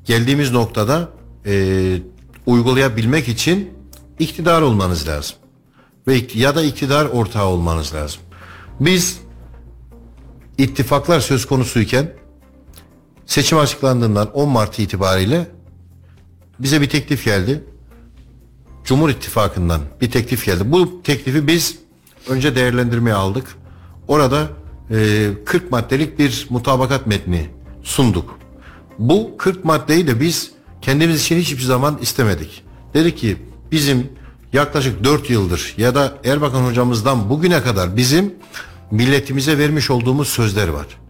[0.05, 1.09] geldiğimiz noktada
[1.45, 1.97] e,
[2.45, 3.73] uygulayabilmek için
[4.19, 5.35] iktidar olmanız lazım.
[6.07, 8.21] Ve ya da iktidar ortağı olmanız lazım.
[8.79, 9.19] Biz
[10.57, 12.13] ittifaklar söz konusuyken
[13.31, 15.47] Seçim açıklandığından 10 Mart itibariyle
[16.59, 17.63] bize bir teklif geldi.
[18.85, 20.71] Cumhur İttifakı'ndan bir teklif geldi.
[20.71, 21.77] Bu teklifi biz
[22.27, 23.55] önce değerlendirmeye aldık.
[24.07, 24.47] Orada
[24.91, 27.49] e, 40 maddelik bir mutabakat metni
[27.83, 28.39] sunduk.
[28.99, 32.63] Bu 40 maddeyi de biz kendimiz için hiçbir zaman istemedik.
[32.93, 33.37] Dedik ki
[33.71, 34.09] bizim
[34.53, 38.33] yaklaşık 4 yıldır ya da Erbakan hocamızdan bugüne kadar bizim
[38.91, 41.00] milletimize vermiş olduğumuz sözler var.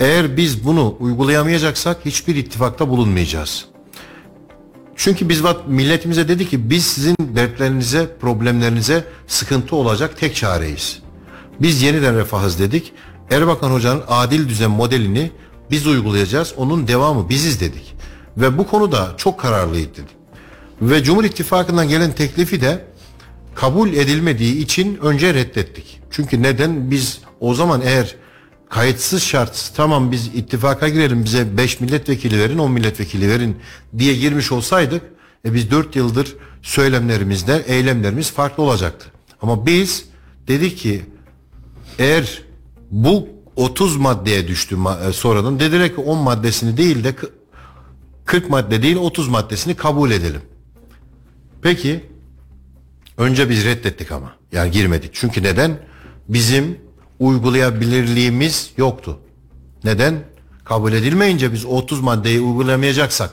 [0.00, 3.64] Eğer biz bunu uygulayamayacaksak hiçbir ittifakta bulunmayacağız.
[4.96, 10.98] Çünkü biz milletimize dedi ki biz sizin dertlerinize, problemlerinize sıkıntı olacak tek çareyiz.
[11.60, 12.92] Biz yeniden refahız dedik.
[13.30, 15.30] Erbakan Hoca'nın adil düzen modelini
[15.70, 16.54] biz uygulayacağız.
[16.56, 17.94] Onun devamı biziz dedik.
[18.36, 20.16] Ve bu konuda çok kararlıydı dedik.
[20.80, 22.84] Ve Cumhur İttifakı'ndan gelen teklifi de
[23.54, 26.00] kabul edilmediği için önce reddettik.
[26.10, 26.90] Çünkü neden?
[26.90, 28.16] Biz o zaman eğer
[28.68, 33.56] kayıtsız şartsız tamam biz ittifaka girelim bize 5 milletvekili verin 10 milletvekili verin
[33.98, 35.02] diye girmiş olsaydık
[35.44, 39.06] e biz 4 yıldır söylemlerimizde eylemlerimiz farklı olacaktı.
[39.42, 40.04] Ama biz
[40.48, 41.04] dedik ki
[41.98, 42.42] eğer
[42.90, 47.14] bu 30 maddeye düştü e, sonradan dediler ki 10 maddesini değil de
[48.24, 50.42] 40 madde değil 30 maddesini kabul edelim.
[51.62, 52.04] Peki
[53.16, 55.10] önce biz reddettik ama yani girmedik.
[55.12, 55.78] Çünkü neden?
[56.28, 56.78] Bizim
[57.18, 59.18] uygulayabilirliğimiz yoktu.
[59.84, 60.14] Neden?
[60.64, 63.30] Kabul edilmeyince biz 30 maddeyi uygulamayacaksak,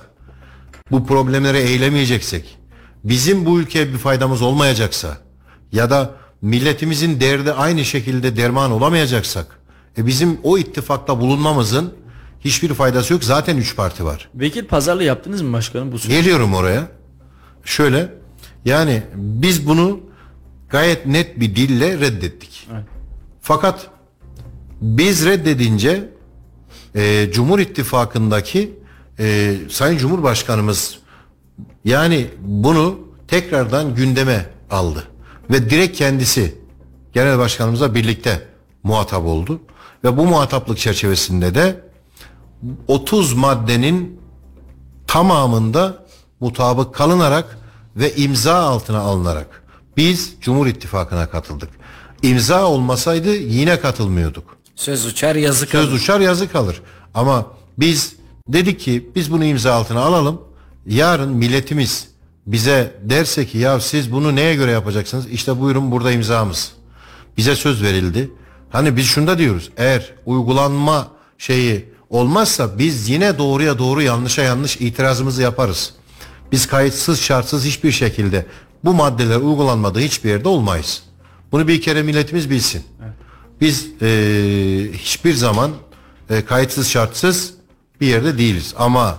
[0.92, 2.58] bu problemleri eylemeyeceksek,
[3.04, 5.18] bizim bu ülkeye bir faydamız olmayacaksa
[5.72, 9.60] ya da milletimizin derdi aynı şekilde derman olamayacaksak,
[9.98, 11.94] e bizim o ittifakta bulunmamızın
[12.40, 13.24] hiçbir faydası yok.
[13.24, 14.30] Zaten üç parti var.
[14.36, 16.22] Vekil pazarlığı yaptınız mı başkanım bu süreçte?
[16.22, 16.88] Geliyorum oraya.
[17.66, 18.14] Şöyle
[18.66, 20.00] yani biz bunu
[20.70, 22.68] gayet net bir dille reddettik.
[22.74, 22.93] Evet.
[23.44, 23.88] Fakat
[24.82, 26.10] biz reddedince
[26.96, 28.80] e, Cumhur İttifakı'ndaki
[29.20, 31.00] e, Sayın Cumhurbaşkanımız
[31.86, 35.08] yani bunu tekrardan gündeme aldı.
[35.50, 36.58] Ve direkt kendisi
[37.14, 38.48] genel başkanımızla birlikte
[38.84, 39.62] muhatap oldu.
[40.04, 41.84] Ve bu muhataplık çerçevesinde de
[42.88, 44.20] 30 maddenin
[45.08, 46.06] tamamında
[46.40, 47.58] mutabık kalınarak
[47.96, 49.64] ve imza altına alınarak
[49.98, 51.83] biz Cumhur İttifakı'na katıldık.
[52.24, 54.58] İmza olmasaydı yine katılmıyorduk.
[54.76, 55.92] Söz uçar yazı Söz kalır.
[55.92, 56.82] uçar yazı kalır.
[57.14, 58.16] Ama biz
[58.48, 60.42] dedik ki biz bunu imza altına alalım.
[60.88, 62.08] Yarın milletimiz
[62.48, 65.28] bize derse ki ya siz bunu neye göre yapacaksınız?
[65.30, 66.72] İşte buyurun burada imzamız.
[67.38, 68.32] Bize söz verildi.
[68.70, 69.72] Hani biz şunda diyoruz.
[69.78, 71.08] Eğer uygulanma
[71.38, 75.94] şeyi olmazsa biz yine doğruya doğru yanlışa yanlış itirazımızı yaparız.
[76.52, 78.46] Biz kayıtsız şartsız hiçbir şekilde
[78.84, 81.04] bu maddeler uygulanmadığı hiçbir yerde olmayız.
[81.54, 82.84] Bunu bir kere milletimiz bilsin.
[83.62, 85.72] Biz eee, hiçbir zaman
[86.30, 87.54] eee, kayıtsız şartsız
[88.02, 88.74] bir yerde değiliz.
[88.78, 89.18] Ama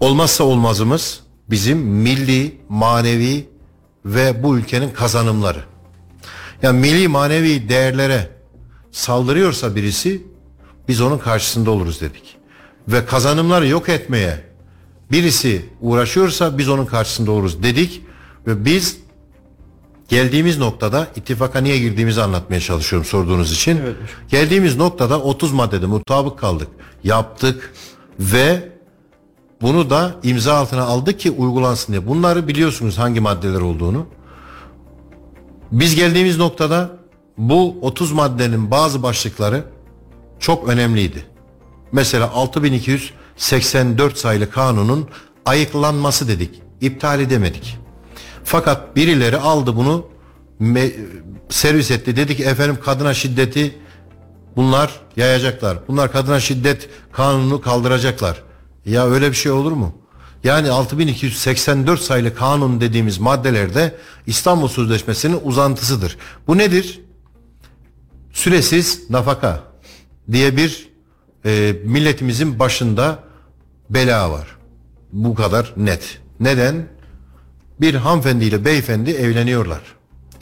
[0.00, 3.48] olmazsa olmazımız bizim milli, manevi
[4.04, 5.64] ve bu ülkenin kazanımları.
[6.62, 8.30] Yani milli manevi değerlere
[8.92, 10.22] saldırıyorsa birisi
[10.88, 12.36] biz onun karşısında oluruz dedik.
[12.88, 14.44] Ve kazanımları yok etmeye
[15.10, 18.02] birisi uğraşıyorsa biz onun karşısında oluruz dedik
[18.46, 19.03] ve biz
[20.08, 23.80] geldiğimiz noktada ittifaka niye girdiğimizi anlatmaya çalışıyorum sorduğunuz için.
[24.28, 26.68] Geldiğimiz noktada 30 maddede mutabık kaldık.
[27.04, 27.72] Yaptık
[28.20, 28.68] ve
[29.62, 32.06] bunu da imza altına aldık ki uygulansın diye.
[32.06, 34.06] Bunları biliyorsunuz hangi maddeler olduğunu.
[35.72, 36.90] Biz geldiğimiz noktada
[37.38, 39.64] bu 30 maddenin bazı başlıkları
[40.40, 41.24] çok önemliydi.
[41.92, 45.08] Mesela 6284 sayılı kanunun
[45.46, 46.62] ayıklanması dedik.
[46.80, 47.83] İptal edemedik.
[48.44, 50.06] Fakat birileri aldı bunu
[51.48, 52.16] servis etti.
[52.16, 53.78] Dedi ki efendim kadına şiddeti
[54.56, 55.78] bunlar yayacaklar.
[55.88, 58.42] Bunlar kadına şiddet kanununu kaldıracaklar.
[58.86, 59.94] Ya öyle bir şey olur mu?
[60.44, 66.16] Yani 6284 sayılı kanun dediğimiz maddelerde İstanbul Sözleşmesi'nin uzantısıdır.
[66.46, 67.00] Bu nedir?
[68.32, 69.60] Süresiz nafaka
[70.32, 70.88] diye bir
[71.44, 73.18] e, milletimizin başında
[73.90, 74.56] bela var.
[75.12, 76.18] Bu kadar net.
[76.40, 76.86] Neden?
[77.80, 79.80] Bir hanımefendi ile beyefendi evleniyorlar.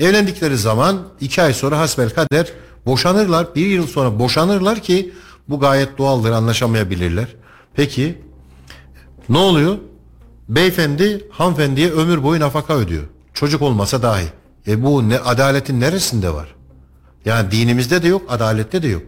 [0.00, 2.52] Evlendikleri zaman iki ay sonra hasbel kader
[2.86, 3.54] boşanırlar.
[3.54, 5.12] Bir yıl sonra boşanırlar ki
[5.48, 7.26] bu gayet doğaldır anlaşamayabilirler.
[7.74, 8.18] Peki
[9.28, 9.78] ne oluyor?
[10.48, 13.02] Beyefendi hanımefendiye ömür boyu nafaka ödüyor.
[13.34, 14.26] Çocuk olmasa dahi.
[14.66, 16.54] E bu ne adaletin neresinde var?
[17.24, 19.02] Yani dinimizde de yok, adalette de yok.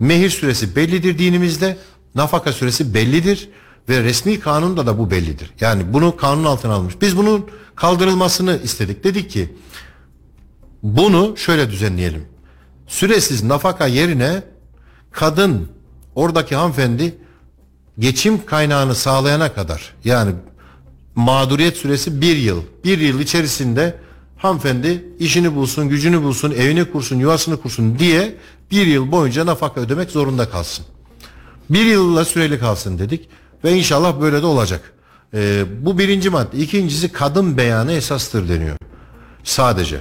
[0.00, 1.76] Mehir süresi bellidir dinimizde,
[2.14, 3.48] nafaka süresi bellidir
[3.90, 5.50] ve resmi kanunda da bu bellidir.
[5.60, 6.94] Yani bunu kanun altına almış.
[7.00, 9.04] Biz bunun kaldırılmasını istedik.
[9.04, 9.54] Dedik ki
[10.82, 12.24] bunu şöyle düzenleyelim.
[12.86, 14.42] Süresiz nafaka yerine
[15.10, 15.68] kadın
[16.14, 17.14] oradaki hanımefendi
[17.98, 20.32] geçim kaynağını sağlayana kadar yani
[21.14, 22.62] mağduriyet süresi bir yıl.
[22.84, 23.98] Bir yıl içerisinde
[24.36, 28.34] hanımefendi işini bulsun, gücünü bulsun, evini kursun, yuvasını kursun diye
[28.70, 30.84] bir yıl boyunca nafaka ödemek zorunda kalsın.
[31.70, 33.28] Bir yılla süreli kalsın dedik
[33.64, 34.92] ve inşallah böyle de olacak.
[35.34, 36.56] Ee, bu birinci madde.
[36.56, 38.76] İkincisi kadın beyanı esastır deniyor.
[39.44, 40.00] Sadece.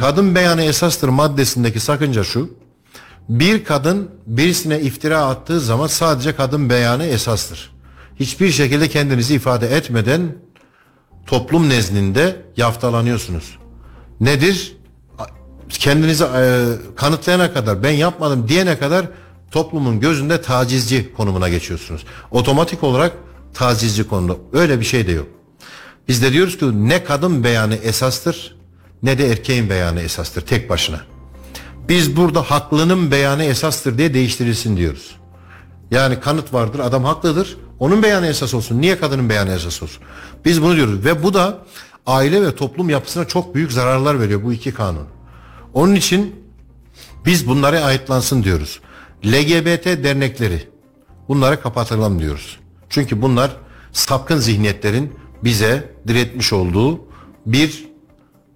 [0.00, 2.50] Kadın beyanı esastır maddesindeki sakınca şu.
[3.28, 7.72] Bir kadın birisine iftira attığı zaman sadece kadın beyanı esastır.
[8.20, 10.36] Hiçbir şekilde kendinizi ifade etmeden
[11.26, 13.58] toplum nezdinde yaftalanıyorsunuz.
[14.20, 14.76] Nedir?
[15.68, 16.66] Kendinizi e,
[16.96, 19.06] kanıtlayana kadar ben yapmadım diyene kadar
[19.52, 22.04] toplumun gözünde tacizci konumuna geçiyorsunuz.
[22.30, 23.12] Otomatik olarak
[23.54, 24.36] tacizci konumda.
[24.52, 25.26] Öyle bir şey de yok.
[26.08, 28.56] Biz de diyoruz ki ne kadın beyanı esastır
[29.02, 31.00] ne de erkeğin beyanı esastır tek başına.
[31.88, 35.16] Biz burada haklının beyanı esastır diye değiştirilsin diyoruz.
[35.90, 38.80] Yani kanıt vardır adam haklıdır onun beyanı esas olsun.
[38.80, 40.02] Niye kadının beyanı esas olsun?
[40.44, 41.58] Biz bunu diyoruz ve bu da
[42.06, 45.06] aile ve toplum yapısına çok büyük zararlar veriyor bu iki kanun.
[45.74, 46.36] Onun için
[47.26, 48.80] biz bunlara ayıtlansın diyoruz.
[49.24, 50.68] LGBT dernekleri
[51.28, 52.58] bunlara kapatalım diyoruz.
[52.88, 53.56] Çünkü bunlar
[53.92, 55.12] sapkın zihniyetlerin
[55.44, 57.00] bize diretmiş olduğu
[57.46, 57.88] bir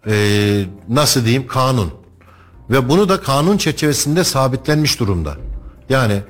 [0.07, 1.90] e, nasıl diyeyim kanun.
[2.70, 5.37] Ve bunu da kanun çerçevesinde sabitlenmiş durumda.
[5.88, 6.20] Yani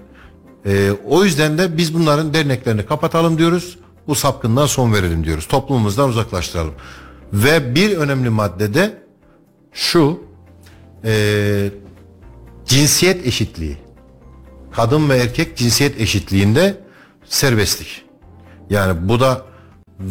[0.66, 3.78] e, o yüzden de biz bunların derneklerini kapatalım diyoruz.
[4.06, 5.46] Bu sapkınlığa son verelim diyoruz.
[5.48, 6.74] Toplumumuzdan uzaklaştıralım.
[7.32, 9.02] Ve bir önemli maddede
[9.72, 10.22] şu
[11.04, 11.70] e,
[12.66, 13.85] cinsiyet eşitliği.
[14.76, 16.80] Kadın ve erkek cinsiyet eşitliğinde
[17.24, 18.04] serbestlik.
[18.70, 19.42] Yani bu da
[20.00, 20.04] e,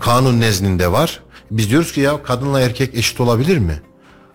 [0.00, 1.22] kanun nezdinde var.
[1.50, 3.82] Biz diyoruz ki ya kadınla erkek eşit olabilir mi?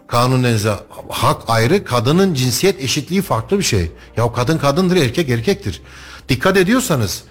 [0.08, 0.76] Kanun nezdinde
[1.10, 3.92] hak ayrı, kadının cinsiyet eşitliği farklı bir şey.
[4.18, 5.82] Ya kadın kadındır, erkek erkektir.
[6.30, 7.24] Dikkat ediyorsanız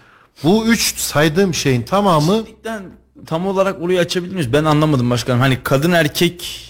[0.42, 2.82] bu üç saydığım şeyin tamamı Eşitlikten
[3.26, 4.52] tam olarak orayı açabilir miyiz?
[4.52, 5.40] Ben anlamadım başkanım.
[5.40, 6.60] Hani kadın erkek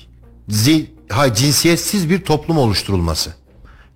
[0.49, 3.44] zi, ha, cinsiyetsiz bir toplum oluşturulması.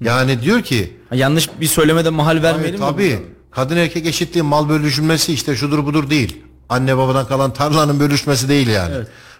[0.00, 2.86] Yani diyor ki yanlış bir söylemede mahal vermeyelim mi?
[2.86, 6.42] tabii kadın erkek eşitliği mal bölüşülmesi işte şudur budur değil.
[6.68, 8.94] anne babadan kalan tarlanın bölüşmesi değil yani.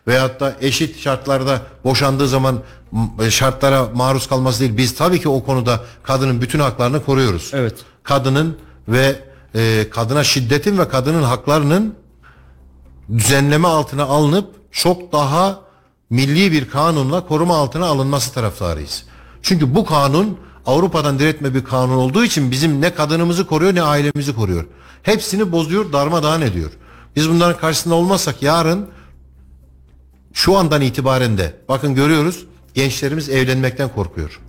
[0.09, 2.59] Veyahut da eşit şartlarda boşandığı zaman
[3.19, 4.77] m- şartlara maruz kalması değil.
[4.77, 7.51] Biz tabii ki o konuda kadının bütün haklarını koruyoruz.
[7.55, 7.75] Evet.
[8.03, 8.57] Kadının
[8.89, 9.17] ve
[9.55, 11.95] e, kadına şiddetin ve kadının haklarının
[13.17, 15.61] düzenleme altına alınıp çok daha
[16.11, 19.05] milli bir kanunla koruma altına alınması taraftarıyız.
[19.43, 20.39] Çünkü bu kanun
[20.69, 24.65] Avrupa'dan diretme bir kanun olduğu için bizim ne kadınımızı koruyor ne ailemizi koruyor.
[25.03, 26.71] Hepsini bozuyor, darmadağın ediyor.
[27.17, 28.89] Biz bunların karşısında olmazsak yarın
[30.33, 34.41] şu andan itibaren de bakın görüyoruz gençlerimiz evlenmekten korkuyor.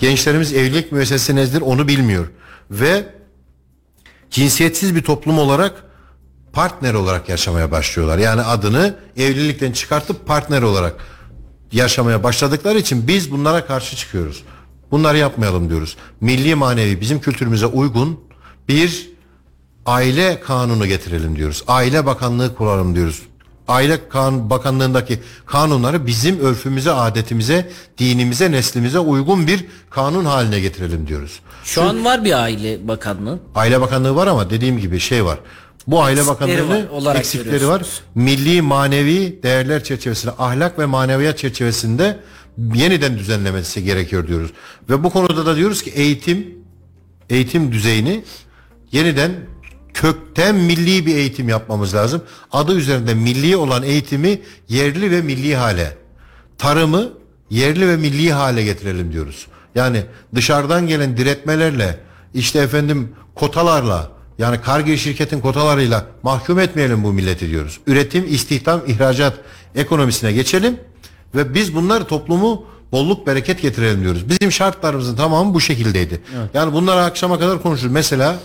[0.00, 2.26] Gençlerimiz evlilik müessesesi nedir onu bilmiyor.
[2.70, 3.14] Ve
[4.30, 5.84] cinsiyetsiz bir toplum olarak
[6.52, 8.18] partner olarak yaşamaya başlıyorlar.
[8.18, 10.94] Yani adını evlilikten çıkartıp partner olarak
[11.72, 14.44] yaşamaya başladıkları için biz bunlara karşı çıkıyoruz.
[14.90, 15.96] Bunları yapmayalım diyoruz.
[16.20, 18.20] Milli manevi bizim kültürümüze uygun
[18.68, 19.10] bir
[19.86, 21.64] aile kanunu getirelim diyoruz.
[21.66, 23.22] Aile bakanlığı kuralım diyoruz.
[23.68, 31.40] Aile kan bakanlığındaki kanunları bizim örfümüze, adetimize, dinimize, neslimize uygun bir kanun haline getirelim diyoruz.
[31.64, 33.38] Şu an var bir aile bakanlığı.
[33.54, 35.38] Aile Bakanlığı var ama dediğim gibi şey var.
[35.86, 37.82] Bu Aile Bakanlığı'nın var, olarak eksikleri var.
[38.14, 42.18] Milli manevi değerler çerçevesinde, ahlak ve maneviyat çerçevesinde
[42.74, 44.50] yeniden düzenlemesi gerekiyor diyoruz.
[44.90, 46.58] Ve bu konuda da diyoruz ki eğitim
[47.30, 48.24] eğitim düzeyini
[48.92, 49.32] yeniden
[49.94, 52.22] kökten milli bir eğitim yapmamız lazım.
[52.52, 55.96] Adı üzerinde milli olan eğitimi yerli ve milli hale,
[56.58, 57.08] tarımı
[57.50, 59.46] yerli ve milli hale getirelim diyoruz.
[59.74, 62.00] Yani dışarıdan gelen diretmelerle
[62.34, 67.80] işte efendim kotalarla yani Kargil şirketin kotalarıyla mahkum etmeyelim bu milleti diyoruz.
[67.86, 69.34] Üretim, istihdam, ihracat
[69.74, 70.80] ekonomisine geçelim
[71.34, 74.28] ve biz bunlar toplumu bolluk bereket getirelim diyoruz.
[74.28, 76.20] Bizim şartlarımızın tamamı bu şekildeydi.
[76.54, 77.92] Yani bunları akşama kadar konuşuruz.
[77.92, 78.36] Mesela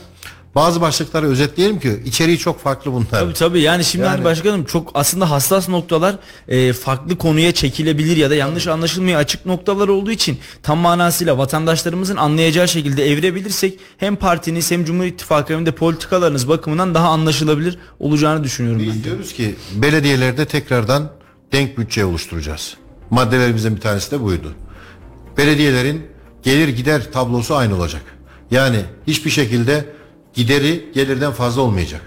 [0.56, 3.06] bazı başlıkları özetleyelim ki içeriği çok farklı bunlar.
[3.10, 6.16] Tabii tabii yani şimdi hani Yani- başkanım çok aslında hassas noktalar
[6.48, 12.16] e, farklı konuya çekilebilir ya da yanlış anlaşılmaya açık noktalar olduğu için tam manasıyla vatandaşlarımızın
[12.18, 18.44] anlayacağı şekilde evirebilirsek hem partiniz hem Cumhur İttifakı hem de politikalarınız bakımından daha anlaşılabilir olacağını
[18.44, 18.88] düşünüyorum ben.
[18.88, 21.12] Biz diyoruz ki belediyelerde tekrardan
[21.54, 22.78] denk bütçe oluşturacağız.
[23.10, 24.54] Maddelerimizden bir tanesi de buydu.
[25.38, 26.08] Belediyelerin
[26.44, 28.02] gelir gider tablosu aynı olacak.
[28.52, 29.86] Yani hiçbir şekilde
[30.34, 32.02] gideri gelirden fazla olmayacak.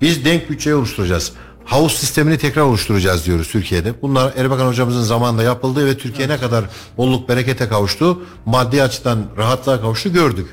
[0.00, 1.32] Biz denk bütçeyi oluşturacağız.
[1.64, 4.02] Havuz sistemini tekrar oluşturacağız diyoruz Türkiye'de.
[4.02, 6.64] Bunlar Erbakan hocamızın zamanında yapıldı ve Türkiye ne kadar
[6.96, 10.46] bolluk berekete kavuştu, maddi açıdan rahatlığa kavuştu gördük.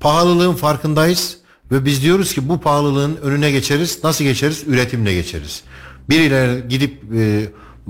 [0.00, 1.36] Pahalılığın farkındayız
[1.72, 3.98] ve biz diyoruz ki bu pahalılığın önüne geçeriz.
[4.04, 4.62] Nasıl geçeriz?
[4.66, 5.62] Üretimle geçeriz.
[6.08, 7.02] Birileri gidip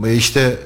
[0.05, 0.57] e, işte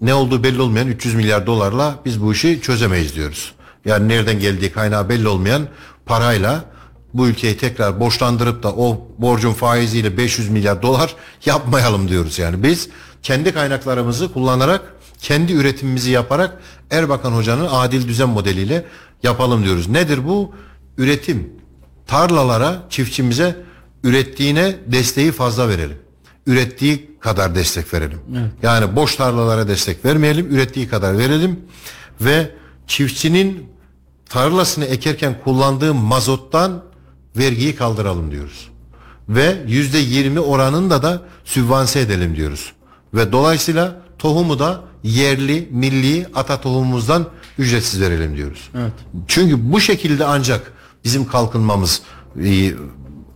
[0.00, 3.52] ne olduğu belli olmayan 300 milyar dolarla biz bu işi çözemeyiz diyoruz.
[3.84, 5.68] Yani nereden geldiği kaynağı belli olmayan
[6.06, 6.64] parayla
[7.14, 11.14] bu ülkeyi tekrar borçlandırıp da o borcun faiziyle 500 milyar dolar
[11.46, 12.62] yapmayalım diyoruz yani.
[12.62, 12.88] Biz
[13.22, 16.58] kendi kaynaklarımızı kullanarak kendi üretimimizi yaparak
[16.90, 18.84] Erbakan Hoca'nın adil düzen modeliyle
[19.22, 19.88] yapalım diyoruz.
[19.88, 20.54] Nedir bu?
[20.98, 21.52] Üretim.
[22.06, 23.56] Tarlalara, çiftçimize
[24.04, 25.98] ürettiğine desteği fazla verelim.
[26.48, 28.18] Ürettiği kadar destek verelim.
[28.62, 31.60] Yani boş tarlalara destek vermeyelim, ürettiği kadar verelim
[32.20, 32.50] ve
[32.86, 33.68] çiftçinin
[34.28, 36.82] tarlasını ekerken kullandığı mazottan
[37.36, 38.68] vergiyi kaldıralım diyoruz.
[39.28, 42.72] Ve yüzde yirmi oranında da sübvanse edelim diyoruz.
[43.14, 47.26] Ve dolayısıyla tohumu da yerli, milli ata tohumumuzdan
[47.58, 48.70] ücretsiz verelim diyoruz.
[49.26, 50.72] Çünkü bu şekilde ancak
[51.04, 52.02] bizim kalkınmamız
[52.44, 52.72] e,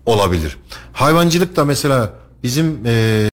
[0.06, 0.56] olabilir.
[0.92, 3.28] Hayvancılık da mesela bizim e,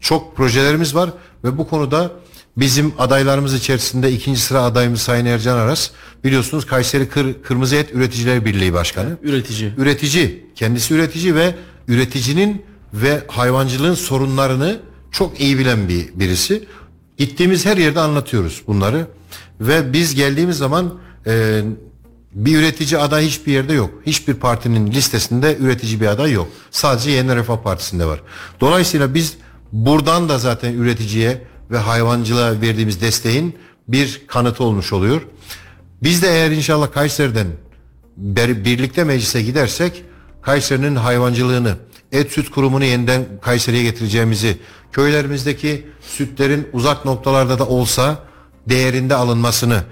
[0.00, 1.10] çok projelerimiz var
[1.44, 2.10] ve bu konuda
[2.56, 5.90] bizim adaylarımız içerisinde ikinci sıra adayımız Sayın Ercan Aras
[6.24, 9.18] biliyorsunuz Kayseri Kır, Kırmızı Et Üreticiler Birliği Başkanı.
[9.22, 9.72] Üretici.
[9.76, 11.54] Üretici, kendisi üretici ve
[11.88, 12.62] üreticinin
[12.94, 14.80] ve hayvancılığın sorunlarını
[15.12, 16.64] çok iyi bilen bir birisi.
[17.16, 19.06] Gittiğimiz her yerde anlatıyoruz bunları
[19.60, 20.94] ve biz geldiğimiz zaman
[21.26, 21.62] e,
[22.32, 23.90] bir üretici aday hiçbir yerde yok.
[24.06, 26.48] Hiçbir partinin listesinde üretici bir aday yok.
[26.70, 28.20] Sadece Yeni Refah Partisi'nde var.
[28.60, 29.36] Dolayısıyla biz
[29.72, 33.56] buradan da zaten üreticiye ve hayvancılığa verdiğimiz desteğin
[33.88, 35.22] bir kanıtı olmuş oluyor.
[36.02, 37.46] Biz de eğer inşallah Kayseri'den
[38.16, 40.04] birlikte meclise gidersek
[40.42, 41.74] Kayseri'nin hayvancılığını,
[42.12, 44.56] et süt kurumunu yeniden Kayseri'ye getireceğimizi,
[44.92, 48.18] köylerimizdeki sütlerin uzak noktalarda da olsa
[48.68, 49.82] değerinde alınmasını,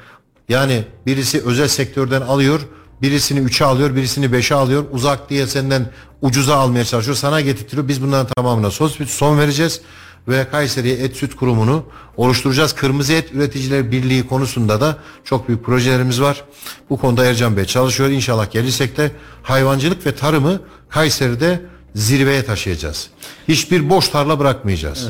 [0.48, 2.61] yani birisi özel sektörden alıyor,
[3.02, 5.90] birisini 3'e alıyor, birisini 5'e alıyor, uzak diye senden
[6.22, 7.88] ucuza almaya çalışıyor, sana getirtiyor.
[7.88, 9.80] Biz bunların tamamına son, son vereceğiz
[10.28, 11.84] ve Kayseri'ye et süt kurumunu
[12.16, 12.72] oluşturacağız.
[12.72, 16.44] Kırmızı et üreticiler birliği konusunda da çok büyük projelerimiz var.
[16.90, 18.11] Bu konuda Ercan Bey çalışıyor.
[18.11, 19.11] İnşallah gelirsek de
[19.42, 21.61] hayvancılık ve tarımı Kayseri'de
[21.94, 23.11] zirveye taşıyacağız.
[23.48, 25.08] Hiçbir boş tarla bırakmayacağız.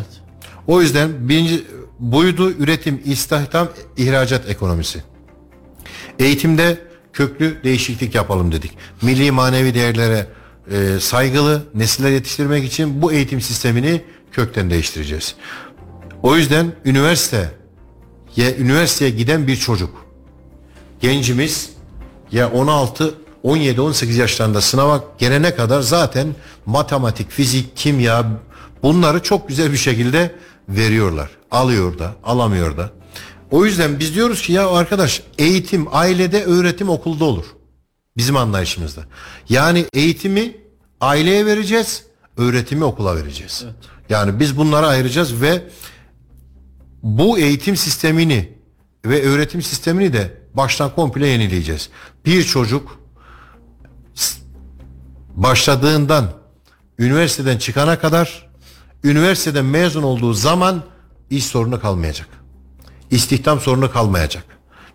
[0.66, 1.64] O yüzden birinci
[1.98, 5.02] buydu üretim, istihdam, ihracat ekonomisi.
[6.18, 6.78] Eğitimde
[7.12, 8.72] köklü değişiklik yapalım dedik.
[9.02, 10.26] Milli manevi değerlere
[10.70, 15.34] e, saygılı nesiller yetiştirmek için bu eğitim sistemini kökten değiştireceğiz.
[16.22, 17.50] O yüzden üniversite
[18.36, 20.06] ya üniversiteye giden bir çocuk
[21.00, 21.70] gencimiz
[22.32, 26.34] ya 16 17 18 yaşlarında sınava gelene kadar zaten
[26.66, 28.26] matematik, fizik, kimya
[28.82, 30.34] bunları çok güzel bir şekilde
[30.68, 31.30] veriyorlar.
[31.50, 32.90] Alıyor da, alamıyor da.
[33.50, 37.44] O yüzden biz diyoruz ki ya arkadaş eğitim ailede, öğretim okulda olur.
[38.16, 39.04] Bizim anlayışımızda.
[39.48, 40.56] Yani eğitimi
[41.00, 42.02] aileye vereceğiz,
[42.36, 43.64] öğretimi okula vereceğiz.
[44.08, 45.62] Yani biz bunları ayıracağız ve
[47.02, 48.52] bu eğitim sistemini
[49.04, 51.90] ve öğretim sistemini de baştan komple yenileyeceğiz.
[52.24, 52.98] Bir çocuk
[55.34, 56.32] başladığından
[56.98, 58.48] üniversiteden çıkana kadar
[59.04, 60.82] üniversiteden mezun olduğu zaman
[61.30, 62.37] iş sorunu kalmayacak.
[63.10, 64.44] İstihdam sorunu kalmayacak.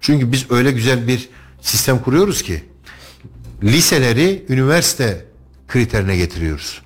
[0.01, 1.29] Çünkü biz öyle güzel bir
[1.61, 2.63] sistem kuruyoruz ki
[3.63, 5.25] liseleri üniversite
[5.67, 6.81] kriterine getiriyoruz.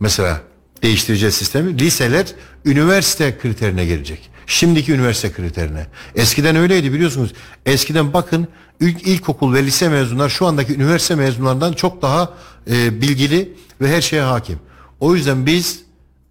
[0.00, 0.40] Mesela
[0.82, 1.78] değiştireceğiz sistemi.
[1.78, 2.26] Liseler
[2.64, 4.30] üniversite kriterine gelecek.
[4.46, 5.86] Şimdiki üniversite kriterine.
[6.14, 7.32] Eskiden öyleydi biliyorsunuz.
[7.66, 8.48] Eskiden bakın
[8.80, 12.34] ilk ilkokul ve lise mezunlar şu andaki üniversite mezunlarından çok daha
[12.70, 14.58] e, bilgili ve her şeye hakim.
[15.00, 15.82] O yüzden biz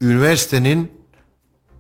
[0.02, 0.92] üniversitenin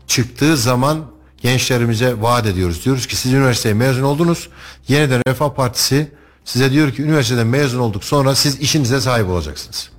[0.08, 2.86] çıktığı zaman gençlerimize vaat ediyoruz.
[2.86, 4.50] Diyoruz ki siz üniversiteye mezun oldunuz.
[4.88, 6.12] Yeniden Refah Partisi
[6.46, 9.90] size diyor ki üniversiteden mezun olduk sonra siz işinize sahip olacaksınız.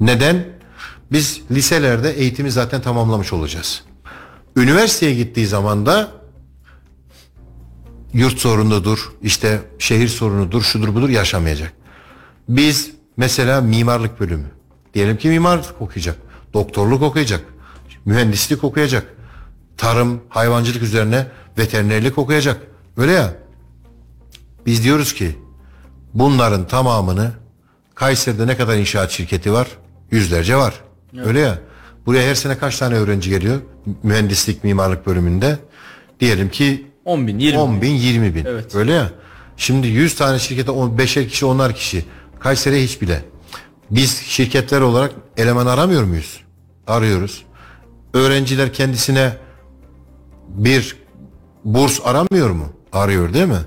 [0.00, 0.46] Neden?
[1.12, 3.82] Biz liselerde eğitimi zaten tamamlamış olacağız.
[4.56, 6.08] Üniversiteye gittiği zaman da
[8.12, 11.72] yurt sorunudur, işte şehir sorunudur, şudur budur yaşamayacak.
[12.48, 14.46] Biz mesela mimarlık bölümü.
[14.94, 16.16] Diyelim ki mimarlık okuyacak,
[16.54, 17.44] doktorluk okuyacak,
[18.04, 19.14] mühendislik okuyacak,
[19.76, 21.26] tarım, hayvancılık üzerine
[21.58, 22.60] veterinerlik okuyacak.
[22.96, 23.34] Öyle ya.
[24.66, 25.38] Biz diyoruz ki
[26.14, 27.32] bunların tamamını
[27.94, 29.68] Kayseri'de ne kadar inşaat şirketi var?
[30.10, 30.74] Yüzlerce var.
[31.24, 31.58] Öyle ya.
[32.06, 33.60] Buraya her sene kaç tane öğrenci geliyor?
[34.02, 35.58] Mühendislik, mimarlık bölümünde.
[36.20, 37.82] Diyelim ki 10 bin, 20 10 bin.
[37.82, 38.44] bin, 20 bin.
[38.44, 38.74] Evet.
[38.74, 39.10] Öyle ya.
[39.56, 42.04] Şimdi 100 tane şirkete 5'er kişi, 10'ar kişi.
[42.40, 43.24] Kayseri'ye hiç bile.
[43.90, 46.40] Biz şirketler olarak eleman aramıyor muyuz?
[46.86, 47.44] Arıyoruz.
[48.14, 49.36] Öğrenciler kendisine
[50.54, 50.96] bir
[51.64, 52.72] burs aramıyor mu?
[52.92, 53.64] Arıyor değil mi?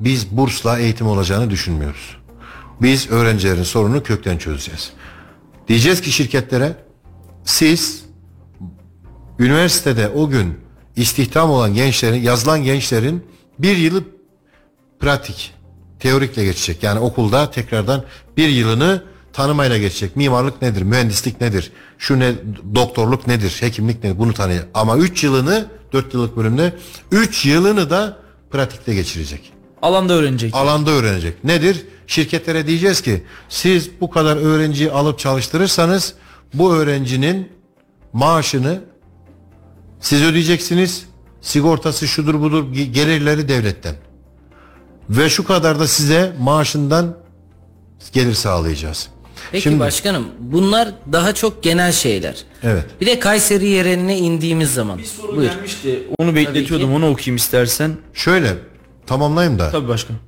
[0.00, 2.16] Biz bursla eğitim olacağını düşünmüyoruz.
[2.82, 4.92] Biz öğrencilerin sorununu kökten çözeceğiz.
[5.68, 6.76] Diyeceğiz ki şirketlere
[7.44, 8.04] siz
[9.38, 10.58] üniversitede o gün
[10.96, 13.26] istihdam olan gençlerin, yazılan gençlerin
[13.58, 14.04] bir yılı
[15.00, 15.54] pratik,
[16.00, 16.82] teorikle geçecek.
[16.82, 18.04] Yani okulda tekrardan
[18.36, 20.16] bir yılını tanımayla geçecek.
[20.16, 20.82] Mimarlık nedir?
[20.82, 21.72] Mühendislik nedir?
[21.98, 22.32] Şu ne?
[22.74, 23.56] Doktorluk nedir?
[23.60, 24.18] Hekimlik nedir?
[24.18, 24.68] Bunu tanıyacak.
[24.74, 26.76] Ama 3 yılını 4 yıllık bölümde
[27.10, 28.16] 3 yılını da
[28.50, 29.52] pratikte geçirecek.
[29.82, 30.54] Alanda öğrenecek.
[30.54, 31.44] Alanda öğrenecek.
[31.44, 31.86] Nedir?
[32.06, 36.14] Şirketlere diyeceğiz ki siz bu kadar öğrenciyi alıp çalıştırırsanız
[36.54, 37.52] bu öğrencinin
[38.12, 38.80] maaşını
[40.00, 41.06] siz ödeyeceksiniz.
[41.40, 43.94] Sigortası şudur budur ge- gelirleri devletten.
[45.10, 47.16] Ve şu kadar da size maaşından
[48.12, 49.08] gelir sağlayacağız.
[49.52, 52.36] Peki Şimdi- başkanım bunlar daha çok genel şeyler.
[52.62, 52.84] Evet.
[53.00, 54.98] Bir de Kayseri yerine indiğimiz zaman.
[54.98, 55.50] Bir soru Buyur.
[55.50, 56.02] gelmişti.
[56.18, 56.94] Onu bekletiyordum.
[56.94, 57.96] Onu okuyayım istersen.
[58.14, 58.54] Şöyle
[59.06, 59.70] tamamlayayım da.
[59.70, 60.20] Tabii başkanım.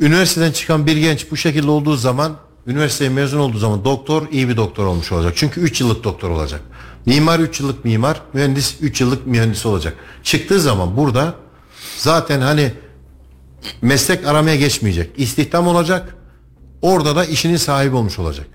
[0.00, 4.56] Üniversiteden çıkan bir genç bu şekilde olduğu zaman üniversiteye mezun olduğu zaman doktor iyi bir
[4.56, 5.32] doktor olmuş olacak.
[5.36, 6.60] Çünkü 3 yıllık doktor olacak.
[7.06, 9.94] Mimar 3 yıllık mimar, mühendis 3 yıllık mühendis olacak.
[10.22, 11.34] Çıktığı zaman burada
[11.98, 12.72] zaten hani
[13.82, 15.10] meslek aramaya geçmeyecek.
[15.16, 16.16] İstihdam olacak.
[16.82, 18.46] Orada da işinin sahibi olmuş olacak.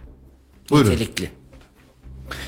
[0.69, 0.91] Buyurun.
[0.91, 1.29] Nitelikli.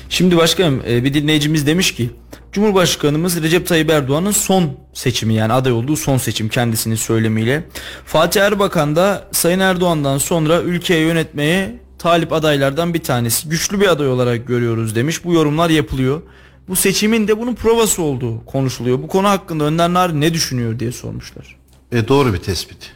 [0.08, 2.10] Şimdi başkanım e, bir dinleyicimiz demiş ki
[2.52, 7.64] Cumhurbaşkanımız Recep Tayyip Erdoğan'ın son seçimi yani aday olduğu son seçim kendisinin söylemiyle.
[8.06, 13.48] Fatih Erbakan da Sayın Erdoğan'dan sonra ülkeyi yönetmeye talip adaylardan bir tanesi.
[13.48, 15.24] Güçlü bir aday olarak görüyoruz demiş.
[15.24, 16.22] Bu yorumlar yapılıyor.
[16.68, 19.02] Bu seçimin de bunun provası olduğu konuşuluyor.
[19.02, 21.56] Bu konu hakkında Önder Nari ne düşünüyor diye sormuşlar.
[21.92, 22.92] E, doğru bir tespit.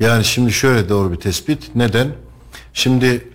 [0.00, 1.70] Yani şimdi şöyle doğru bir tespit.
[1.74, 2.08] Neden?
[2.72, 3.28] Şimdi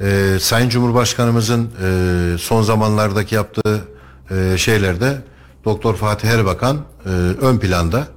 [0.00, 3.88] e, Sayın Cumhurbaşkanımızın e, son zamanlardaki yaptığı
[4.30, 5.22] e, şeylerde
[5.64, 6.76] Doktor Fatih Erbakan
[7.06, 7.08] e,
[7.40, 8.08] ön planda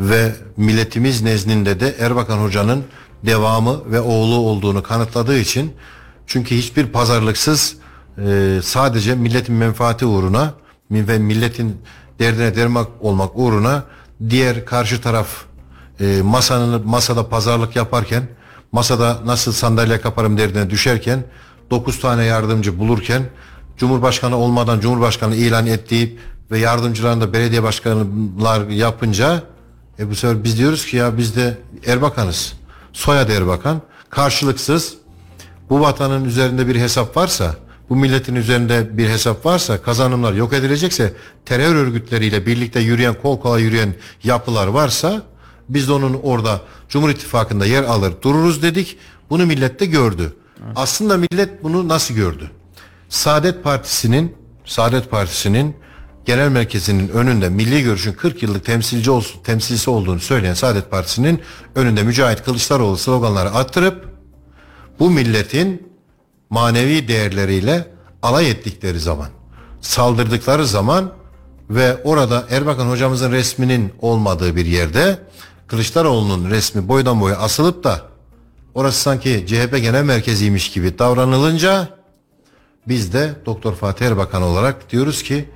[0.00, 2.84] ve milletimiz nezdinde de Erbakan Hoca'nın
[3.26, 5.72] devamı ve oğlu olduğunu kanıtladığı için
[6.26, 7.76] çünkü hiçbir pazarlıksız
[8.18, 10.54] e, sadece milletin menfaati uğruna
[10.90, 11.76] ve milletin
[12.18, 13.84] derdine dermak olmak uğruna
[14.30, 15.28] diğer karşı taraf
[16.00, 18.22] e, masanın masada pazarlık yaparken
[18.72, 21.24] masada nasıl sandalye kaparım derdine düşerken
[21.70, 23.22] 9 tane yardımcı bulurken
[23.76, 26.18] Cumhurbaşkanı olmadan Cumhurbaşkanı ilan ettiği
[26.50, 29.42] ve yardımcılarını da belediye başkanlar yapınca
[29.98, 32.52] e bu sefer biz diyoruz ki ya biz de Erbakan'ız.
[32.92, 34.94] Soyad Erbakan karşılıksız
[35.70, 37.54] bu vatanın üzerinde bir hesap varsa
[37.90, 41.12] bu milletin üzerinde bir hesap varsa kazanımlar yok edilecekse
[41.44, 43.94] terör örgütleriyle birlikte yürüyen kol kola yürüyen
[44.24, 45.22] yapılar varsa
[45.68, 48.98] biz de onun orada Cumhur İttifakı'nda yer alır dururuz dedik.
[49.30, 50.36] Bunu millet de gördü.
[50.76, 52.50] Aslında millet bunu nasıl gördü?
[53.08, 55.76] Saadet Partisi'nin Saadet Partisi'nin
[56.24, 61.42] genel merkezinin önünde milli görüşün 40 yıllık temsilci olsun, temsilcisi olduğunu söyleyen Saadet Partisi'nin
[61.74, 64.08] önünde Mücahit Kılıçdaroğlu sloganları attırıp
[64.98, 65.92] bu milletin
[66.50, 67.88] manevi değerleriyle
[68.22, 69.28] alay ettikleri zaman,
[69.80, 71.12] saldırdıkları zaman
[71.70, 75.18] ve orada Erbakan hocamızın resminin olmadığı bir yerde
[75.68, 78.02] Kılıçdaroğlu'nun resmi boydan boya asılıp da
[78.74, 81.88] orası sanki CHP genel merkeziymiş gibi davranılınca
[82.88, 85.48] biz de Doktor Fatih Erbakan olarak diyoruz ki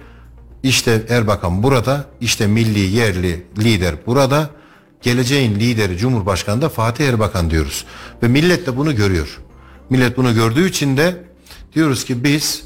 [0.62, 4.50] işte Erbakan burada, işte milli yerli lider burada,
[5.02, 7.84] geleceğin lideri Cumhurbaşkanı da Fatih Erbakan diyoruz.
[8.22, 9.38] Ve millet de bunu görüyor.
[9.90, 11.24] Millet bunu gördüğü için de
[11.74, 12.62] diyoruz ki biz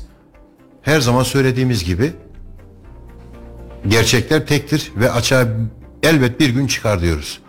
[0.83, 2.13] her zaman söylediğimiz gibi
[3.89, 5.47] gerçekler tektir ve açığa
[6.05, 7.41] elbet bir gün çıkar diyoruz.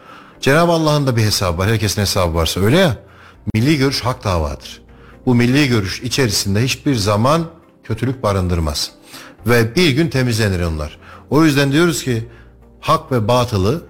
[0.41, 1.69] Cenab-ı Allah'ın da bir hesabı var.
[1.69, 2.97] Herkesin hesabı varsa öyle ya.
[3.53, 4.81] Milli görüş hak davadır.
[5.25, 7.45] Bu milli görüş içerisinde hiçbir zaman
[7.83, 8.91] kötülük barındırmaz.
[9.47, 10.97] Ve bir gün temizlenir onlar.
[11.29, 12.27] O yüzden diyoruz ki
[12.79, 13.85] hak ve batılı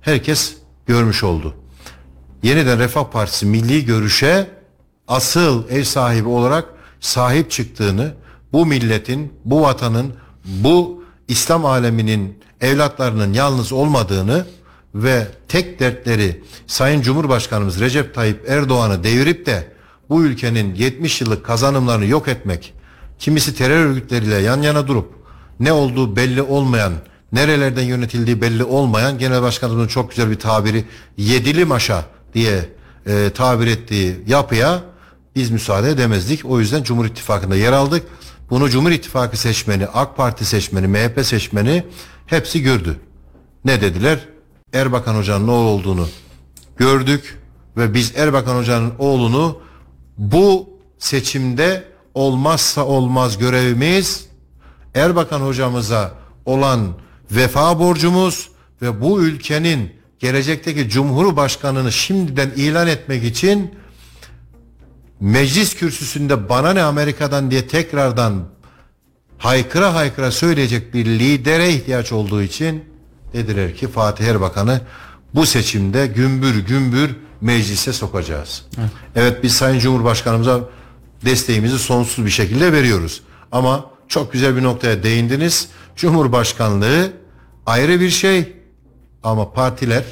[0.00, 0.54] herkes
[0.86, 1.54] görmüş oldu.
[2.42, 4.50] Yeniden Refah Partisi milli görüşe
[5.08, 6.64] asıl ev sahibi olarak
[7.00, 8.14] sahip çıktığını,
[8.52, 14.46] bu milletin, bu vatanın, bu İslam aleminin evlatlarının yalnız olmadığını
[14.94, 19.72] ve tek dertleri Sayın Cumhurbaşkanımız Recep Tayyip Erdoğan'ı devirip de
[20.08, 22.74] bu ülkenin 70 yıllık kazanımlarını yok etmek,
[23.18, 25.14] kimisi terör örgütleriyle yan yana durup
[25.60, 26.92] ne olduğu belli olmayan,
[27.32, 30.84] nerelerden yönetildiği belli olmayan Genel Başkanımızın çok güzel bir tabiri
[31.16, 32.04] yedili maşa
[32.34, 32.68] diye
[33.06, 34.80] e, tabir ettiği yapıya
[35.36, 36.44] biz müsaade edemezdik.
[36.44, 38.02] O yüzden Cumhur İttifakı'nda yer aldık.
[38.50, 41.84] Bunu Cumhur İttifakı seçmeni, AK Parti seçmeni, MHP seçmeni
[42.26, 43.00] hepsi gördü.
[43.64, 44.18] Ne dediler?
[44.72, 46.08] Erbakan Hoca'nın ne olduğunu
[46.76, 47.38] gördük
[47.76, 49.58] ve biz Erbakan Hoca'nın oğlunu
[50.18, 51.84] bu seçimde
[52.14, 54.26] olmazsa olmaz görevimiz
[54.94, 56.94] Erbakan hocamıza olan
[57.30, 58.50] vefa borcumuz
[58.82, 63.74] ve bu ülkenin gelecekteki cumhurbaşkanını şimdiden ilan etmek için
[65.20, 68.44] meclis kürsüsünde bana ne Amerika'dan diye tekrardan
[69.38, 72.84] haykıra haykıra söyleyecek bir lidere ihtiyaç olduğu için
[73.32, 74.80] dediler ki Fatih Erbakan'ı
[75.34, 78.64] bu seçimde gümbür gümbür meclise sokacağız.
[78.78, 80.60] Evet, evet biz Sayın Cumhurbaşkanımıza
[81.24, 83.22] desteğimizi sonsuz bir şekilde veriyoruz.
[83.52, 85.68] Ama çok güzel bir noktaya değindiniz.
[85.96, 87.12] Cumhurbaşkanlığı
[87.66, 88.52] ayrı bir şey
[89.22, 90.04] ama partiler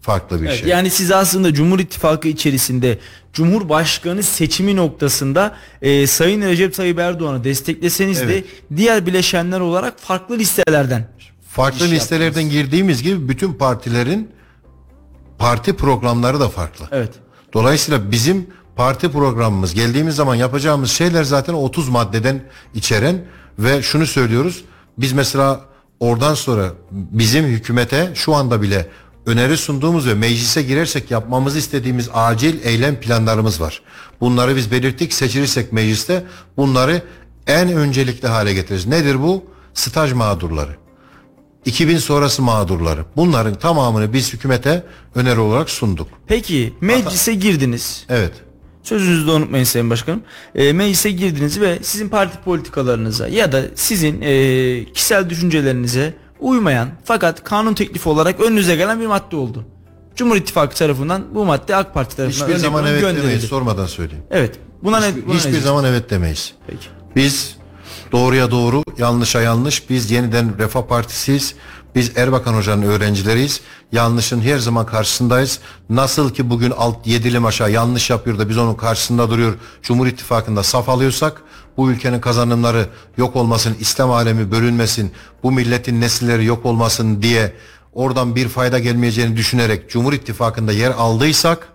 [0.00, 0.68] farklı bir evet, şey.
[0.68, 2.98] Yani siz aslında Cumhur İttifakı içerisinde
[3.32, 8.44] Cumhurbaşkanı seçimi noktasında e, Sayın Recep Tayyip Erdoğan'ı destekleseniz evet.
[8.44, 11.08] de diğer bileşenler olarak farklı listelerden
[11.50, 12.50] farklı listelerden yaptınız.
[12.50, 14.30] girdiğimiz gibi bütün partilerin
[15.38, 16.88] parti programları da farklı.
[16.90, 17.10] Evet.
[17.52, 18.46] Dolayısıyla bizim
[18.76, 22.42] parti programımız geldiğimiz zaman yapacağımız şeyler zaten 30 maddeden
[22.74, 23.24] içeren
[23.58, 24.64] ve şunu söylüyoruz.
[24.98, 25.60] Biz mesela
[26.00, 28.86] oradan sonra bizim hükümete şu anda bile
[29.26, 33.82] öneri sunduğumuz ve meclise girersek yapmamızı istediğimiz acil eylem planlarımız var.
[34.20, 36.24] Bunları biz belirttik seçilirsek mecliste
[36.56, 37.02] bunları
[37.46, 38.86] en öncelikli hale getiririz.
[38.86, 39.44] Nedir bu?
[39.74, 40.76] Staj mağdurları.
[41.64, 43.04] 2000 sonrası mağdurları.
[43.16, 46.08] Bunların tamamını biz hükümete öneri olarak sunduk.
[46.26, 48.04] Peki meclise girdiniz.
[48.08, 48.32] Evet.
[48.82, 50.22] Sözünüzü de unutmayın Sayın Başkanım.
[50.54, 57.44] E, meclise girdiniz ve sizin parti politikalarınıza ya da sizin e, kişisel düşüncelerinize uymayan fakat
[57.44, 59.64] kanun teklifi olarak önünüze gelen bir madde oldu.
[60.16, 63.22] Cumhur İttifakı tarafından bu madde AK Parti tarafından Hiçbir zaman evet gönderildi.
[63.22, 64.24] demeyiz sormadan söyleyeyim.
[64.30, 64.58] Evet.
[64.82, 66.52] Buna hiçbir, ne, buna hiçbir ne zaman evet demeyiz.
[66.66, 66.86] Peki.
[67.16, 67.56] Biz
[68.12, 69.90] doğruya doğru, yanlışa yanlış.
[69.90, 71.54] Biz yeniden Refah Partisiyiz.
[71.94, 73.60] Biz Erbakan Hoca'nın öğrencileriyiz.
[73.92, 75.58] Yanlışın her zaman karşısındayız.
[75.90, 79.54] Nasıl ki bugün alt yedilim aşağı yanlış yapıyor da biz onun karşısında duruyor.
[79.82, 81.42] Cumhur İttifakı'nda saf alıyorsak
[81.76, 85.12] bu ülkenin kazanımları yok olmasın, İslam alemi bölünmesin,
[85.42, 87.52] bu milletin nesilleri yok olmasın diye
[87.92, 91.68] oradan bir fayda gelmeyeceğini düşünerek Cumhur İttifakı'nda yer aldıysak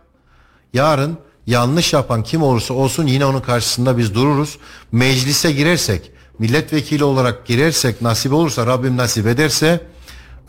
[0.73, 1.17] yarın
[1.47, 4.57] yanlış yapan kim olursa olsun yine onun karşısında biz dururuz.
[4.91, 9.81] Meclise girersek, milletvekili olarak girersek nasip olursa Rabbim nasip ederse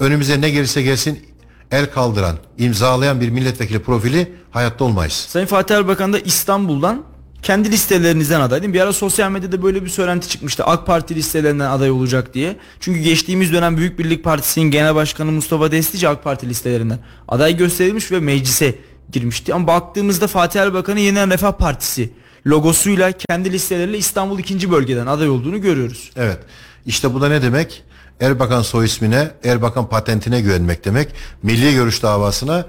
[0.01, 1.27] önümüze ne gelirse gelsin
[1.71, 5.13] el kaldıran, imzalayan bir milletvekili profili hayatta olmayız.
[5.13, 7.03] Sayın Fatih Erbakan da İstanbul'dan
[7.43, 8.75] kendi listelerinizden aday değil mi?
[8.75, 10.65] Bir ara sosyal medyada böyle bir söylenti çıkmıştı.
[10.65, 12.57] AK Parti listelerinden aday olacak diye.
[12.81, 18.13] Çünkü geçtiğimiz dönem Büyük Birlik Partisi'nin genel başkanı Mustafa Destici AK Parti listelerinden aday gösterilmiş
[18.13, 18.75] ve meclise
[19.13, 19.55] girmişti.
[19.55, 22.11] Ama baktığımızda Fatih Erbakan'ın Yeniden Refah Partisi
[22.47, 24.71] logosuyla kendi listeleriyle İstanbul 2.
[24.71, 26.11] bölgeden aday olduğunu görüyoruz.
[26.17, 26.39] Evet.
[26.87, 27.85] İşte bu da ne demek?
[28.21, 31.09] Erbakan soy ismine, Erbakan patentine güvenmek demek.
[31.43, 32.67] Milli görüş davasına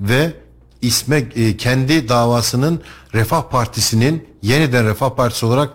[0.00, 0.32] ve
[0.82, 2.82] isme e, kendi davasının
[3.14, 5.70] Refah Partisi'nin yeniden Refah Partisi olarak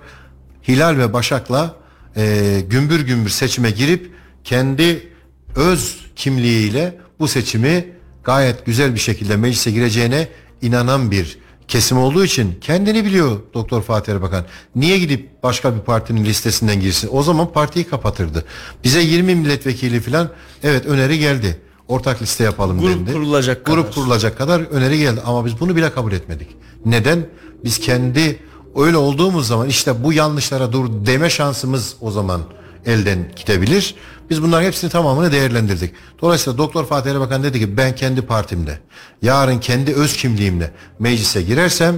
[0.67, 1.75] Hilal ve Başak'la
[2.17, 4.11] e, gümbür gümbür seçime girip
[4.43, 5.09] kendi
[5.55, 7.85] öz kimliğiyle bu seçimi
[8.23, 10.27] gayet güzel bir şekilde meclise gireceğine
[10.61, 11.37] inanan bir
[11.67, 14.45] kesim olduğu için kendini biliyor Doktor Fatih Erbakan.
[14.75, 17.09] Niye gidip başka bir partinin listesinden girsin?
[17.11, 18.45] O zaman partiyi kapatırdı.
[18.83, 20.29] Bize 20 milletvekili falan
[20.63, 21.61] evet öneri geldi.
[21.87, 23.13] Ortak liste yapalım Grup dendi.
[23.13, 23.93] kurulacak Grup kadar.
[23.93, 26.47] kurulacak kadar öneri geldi ama biz bunu bile kabul etmedik.
[26.85, 27.27] Neden?
[27.63, 28.39] Biz kendi
[28.75, 32.41] öyle olduğumuz zaman işte bu yanlışlara dur deme şansımız o zaman
[32.85, 33.95] elden gidebilir.
[34.29, 35.93] Biz bunların hepsini tamamını değerlendirdik.
[36.21, 38.79] Dolayısıyla Doktor Fatih Erbakan dedi ki ben kendi partimde
[39.21, 41.95] yarın kendi öz kimliğimle meclise girersem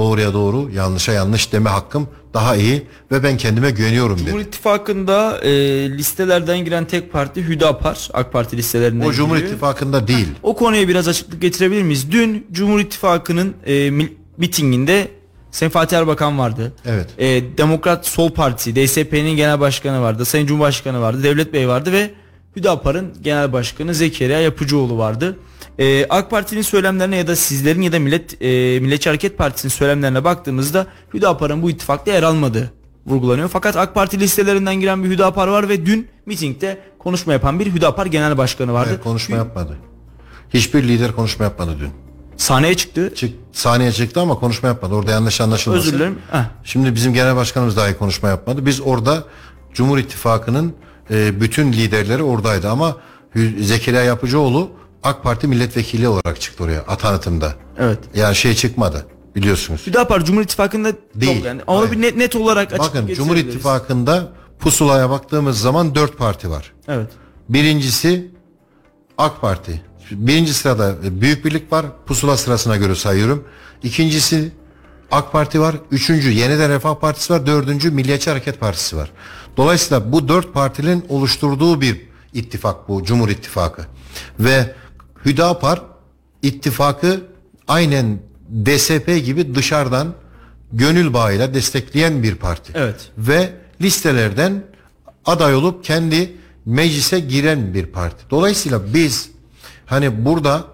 [0.00, 4.26] doğruya doğru yanlışa yanlış deme hakkım daha iyi ve ben kendime güveniyorum dedi.
[4.26, 5.50] Cumhur İttifakı'nda e,
[5.98, 9.50] listelerden giren tek parti Hüdapar AK Parti listelerinden O Cumhur giriyor.
[9.52, 10.28] İttifakı'nda değil.
[10.42, 12.12] O konuya biraz açıklık getirebilir miyiz?
[12.12, 13.90] Dün Cumhur İttifakı'nın e,
[14.36, 15.08] mitinginde
[15.50, 16.72] Sayın Fatih Erbakan vardı.
[16.86, 17.08] Evet.
[17.18, 20.24] E, Demokrat Sol Partisi, DSP'nin genel başkanı vardı.
[20.24, 21.22] Sayın Cumhurbaşkanı vardı.
[21.22, 22.10] Devlet Bey vardı ve
[22.56, 25.36] Hüdapar'ın genel başkanı Zekeriya Yapıcıoğlu vardı.
[25.78, 28.46] E, AK Parti'nin söylemlerine ya da sizlerin ya da Millet e,
[28.80, 32.72] Milliyetçi Hareket Partisi'nin söylemlerine baktığımızda Hüdapar'ın bu ittifakta yer almadığı
[33.06, 33.48] vurgulanıyor.
[33.48, 38.06] Fakat AK Parti listelerinden giren bir Hüdapar var ve dün mitingde konuşma yapan bir Hüdapar
[38.06, 38.90] genel başkanı vardı.
[38.92, 39.76] Evet, konuşma yapmadı.
[40.54, 41.90] Hiçbir lider konuşma yapmadı dün.
[42.36, 43.12] Sahneye çıktı.
[43.14, 44.94] Çık, sahneye çıktı ama konuşma yapmadı.
[44.94, 45.88] Orada yanlış anlaşılmasın.
[45.88, 46.18] Özür dilerim.
[46.30, 46.44] Heh.
[46.64, 48.66] Şimdi bizim genel başkanımız dahi konuşma yapmadı.
[48.66, 49.24] Biz orada
[49.74, 50.74] Cumhur İttifakı'nın
[51.10, 52.96] e, bütün liderleri oradaydı ama
[53.60, 54.70] Zekeriya Yapıcıoğlu
[55.02, 57.54] AK Parti milletvekili olarak çıktı oraya atanıtımda.
[57.78, 57.98] Evet.
[58.14, 59.86] Yani şey çıkmadı biliyorsunuz.
[59.86, 61.44] Hüdapar Cumhur İttifakı'nda Değil.
[61.44, 61.62] yani.
[61.66, 61.92] Onu Hayır.
[61.92, 66.72] bir net, net olarak açık Bakın Cumhur İttifakı'nda pusulaya baktığımız zaman dört parti var.
[66.88, 67.10] Evet.
[67.48, 68.30] Birincisi
[69.18, 69.82] AK Parti.
[70.10, 71.86] Birinci sırada Büyük Birlik var.
[72.06, 73.44] Pusula sırasına göre sayıyorum.
[73.82, 74.52] İkincisi
[75.10, 75.74] AK Parti var.
[75.90, 77.46] Üçüncü Yeniden Refah Partisi var.
[77.46, 79.10] Dördüncü Milliyetçi Hareket Partisi var.
[79.56, 82.00] Dolayısıyla bu dört partinin oluşturduğu bir
[82.32, 83.82] ittifak bu Cumhur İttifakı.
[84.40, 84.74] Ve
[85.24, 85.82] Hüdapar
[86.42, 87.20] ittifakı
[87.68, 88.18] aynen
[88.66, 90.14] DSP gibi dışarıdan
[90.72, 92.72] gönül bağıyla destekleyen bir parti.
[92.74, 93.10] Evet.
[93.18, 94.62] Ve listelerden
[95.24, 98.24] aday olup kendi meclise giren bir parti.
[98.30, 99.30] Dolayısıyla biz
[99.86, 100.64] hani burada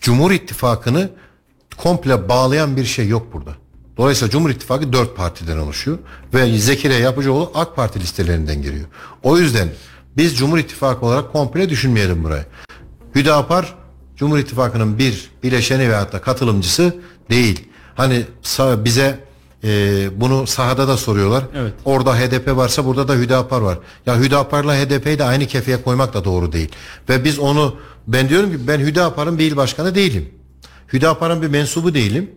[0.00, 1.10] Cumhur İttifakı'nı
[1.76, 3.50] komple bağlayan bir şey yok burada.
[3.96, 5.98] Dolayısıyla Cumhur İttifakı dört partiden oluşuyor
[6.34, 8.86] ve Zekeriya Yapıcıoğlu AK Parti listelerinden giriyor.
[9.22, 9.68] O yüzden
[10.16, 12.44] biz Cumhur İttifakı olarak komple düşünmeyelim burayı.
[13.14, 13.74] Hüdapar
[14.16, 16.94] Cumhur İttifakı'nın bir bileşeni veyahut da katılımcısı
[17.30, 17.68] değil.
[17.94, 18.24] Hani
[18.60, 19.24] bize
[19.64, 21.44] e, bunu sahada da soruyorlar.
[21.56, 21.72] Evet.
[21.84, 23.78] Orada HDP varsa burada da Hüdapar var.
[24.06, 26.68] Ya Hüdapar'la HDP'yi de aynı kefeye koymak da doğru değil.
[27.08, 30.28] Ve biz onu ben diyorum ki ben Hüdapar'ın bir il başkanı değilim.
[30.92, 32.30] Hüdapar'ın bir mensubu değilim.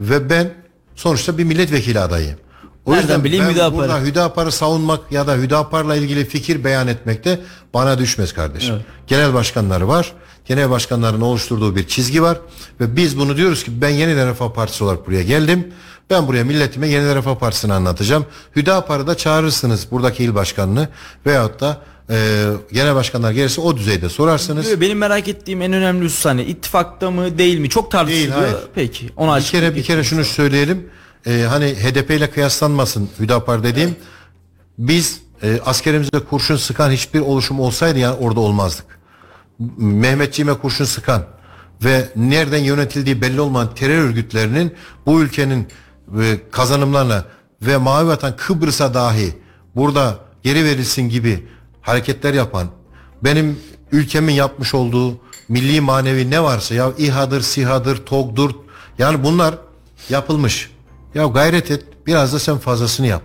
[0.00, 0.54] Ve ben
[0.96, 2.38] sonuçta bir milletvekili adayım.
[2.86, 3.74] O Nereden yüzden bileyim ben Hüdapar'ı?
[3.76, 7.40] burada Hüdapar'ı savunmak ya da Hüdapar'la ilgili fikir beyan etmek de
[7.74, 8.74] bana düşmez kardeşim.
[8.74, 8.84] Evet.
[9.06, 10.12] Genel başkanları var.
[10.44, 12.38] Genel başkanların oluşturduğu bir çizgi var.
[12.80, 15.72] Ve biz bunu diyoruz ki ben Yeniden Refah Partisi olarak buraya geldim.
[16.10, 18.26] Ben buraya milletime Yeniden Refah Partisi'ni anlatacağım.
[18.56, 20.88] Hüdapar'ı da çağırırsınız buradaki il başkanını
[21.26, 21.80] veyahut da
[22.10, 24.80] e, genel başkanlar gelirse o düzeyde sorarsınız.
[24.80, 28.36] Benim merak ettiğim en önemli husus hani ittifakta mı değil mi çok tartışılıyor.
[28.36, 28.56] Değil, hayır.
[28.74, 29.10] Peki.
[29.16, 30.88] Ona Bir kere bir kere şunu söyleyelim.
[31.26, 33.96] Ee, hani HDP ile kıyaslanmasın Hüdapar dediğim.
[34.78, 38.84] Biz e, askerimize kurşun sıkan hiçbir oluşum olsaydı yani orada olmazdık.
[39.76, 41.26] Mehmetçiğime kurşun sıkan
[41.84, 44.74] ve nereden yönetildiği belli olmayan terör örgütlerinin
[45.06, 45.68] bu ülkenin
[46.20, 47.24] e, kazanımlarına
[47.62, 49.34] ve Mavi Vatan Kıbrıs'a dahi
[49.76, 51.46] burada geri verilsin gibi
[51.80, 52.68] hareketler yapan
[53.24, 53.58] benim
[53.92, 58.50] ülkemin yapmış olduğu milli manevi ne varsa ya İHA'dır, SİHA'dır, TOG'dur
[58.98, 59.54] yani bunlar
[60.08, 60.71] yapılmış.
[61.14, 63.22] Ya gayret et biraz da sen fazlasını yap.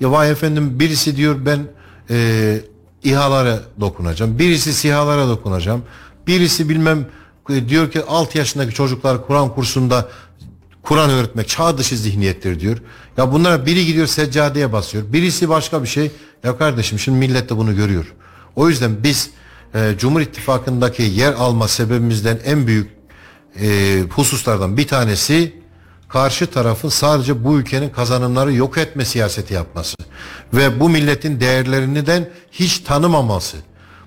[0.00, 1.66] Ya vay efendim birisi diyor ben
[2.10, 2.60] e,
[3.04, 4.38] İHA'lara dokunacağım.
[4.38, 5.82] Birisi SİHA'lara dokunacağım.
[6.26, 7.06] Birisi bilmem
[7.50, 10.08] e, diyor ki 6 yaşındaki çocuklar Kur'an kursunda
[10.82, 12.78] Kur'an öğretmek çağ dışı zihniyettir diyor.
[13.16, 15.12] Ya bunlara biri gidiyor seccadeye basıyor.
[15.12, 16.10] Birisi başka bir şey.
[16.44, 18.14] Ya kardeşim şimdi millet de bunu görüyor.
[18.56, 19.30] O yüzden biz
[19.74, 22.90] e, Cumhur İttifakı'ndaki yer alma sebebimizden en büyük
[23.60, 25.57] e, hususlardan bir tanesi
[26.08, 29.96] karşı tarafın sadece bu ülkenin kazanımları yok etme siyaseti yapması
[30.54, 33.56] ve bu milletin değerlerinden hiç tanımaması,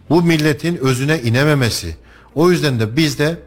[0.10, 1.96] bu milletin özüne inememesi.
[2.36, 3.38] O yüzden de biz de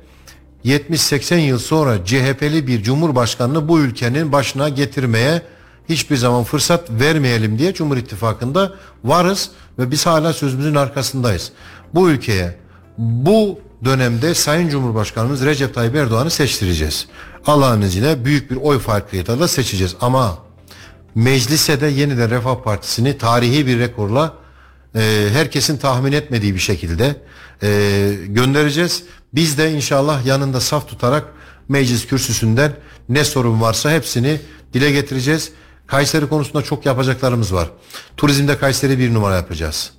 [0.65, 5.43] 70-80 yıl sonra CHP'li bir cumhurbaşkanını bu ülkenin başına getirmeye
[5.89, 8.73] hiçbir zaman fırsat vermeyelim diye Cumhur İttifakı'nda
[9.05, 11.53] varız ve biz hala sözümüzün arkasındayız.
[11.95, 12.57] Bu ülkeye
[12.99, 17.07] bu dönemde Sayın Cumhurbaşkanımız Recep Tayyip Erdoğan'ı seçtireceğiz.
[17.47, 19.97] Allah'ın izniyle büyük bir oy farkıyla da seçeceğiz.
[20.01, 20.39] Ama
[21.15, 24.35] meclise de yeniden Refah Partisi'ni tarihi bir rekorla
[24.95, 27.17] e, herkesin tahmin etmediği bir şekilde
[27.63, 27.69] e,
[28.27, 29.03] göndereceğiz.
[29.35, 31.25] Biz de inşallah yanında saf tutarak
[31.69, 32.73] meclis kürsüsünden
[33.09, 34.41] ne sorun varsa hepsini
[34.73, 35.53] dile getireceğiz.
[35.87, 37.71] Kayseri konusunda çok yapacaklarımız var.
[38.17, 39.93] Turizmde Kayseri bir numara yapacağız.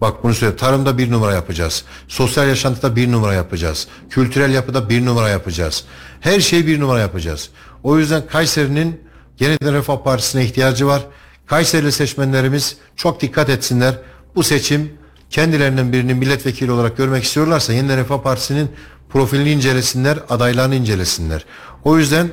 [0.00, 0.56] Bak bunu söyle.
[0.56, 1.84] Tarımda bir numara yapacağız.
[2.08, 3.88] Sosyal yaşantıda bir numara yapacağız.
[4.10, 5.84] Kültürel yapıda bir numara yapacağız.
[6.20, 7.50] Her şeyi bir numara yapacağız.
[7.82, 9.00] O yüzden Kayseri'nin
[9.40, 11.02] Yeniden Refah Partisi'ne ihtiyacı var.
[11.46, 13.98] Kayserili seçmenlerimiz çok dikkat etsinler.
[14.34, 14.92] Bu seçim
[15.30, 18.70] kendilerinden birini milletvekili olarak görmek istiyorlarsa Yeniden Refah Partisi'nin
[19.08, 21.44] profilini incelesinler, adaylarını incelesinler.
[21.84, 22.28] O yüzden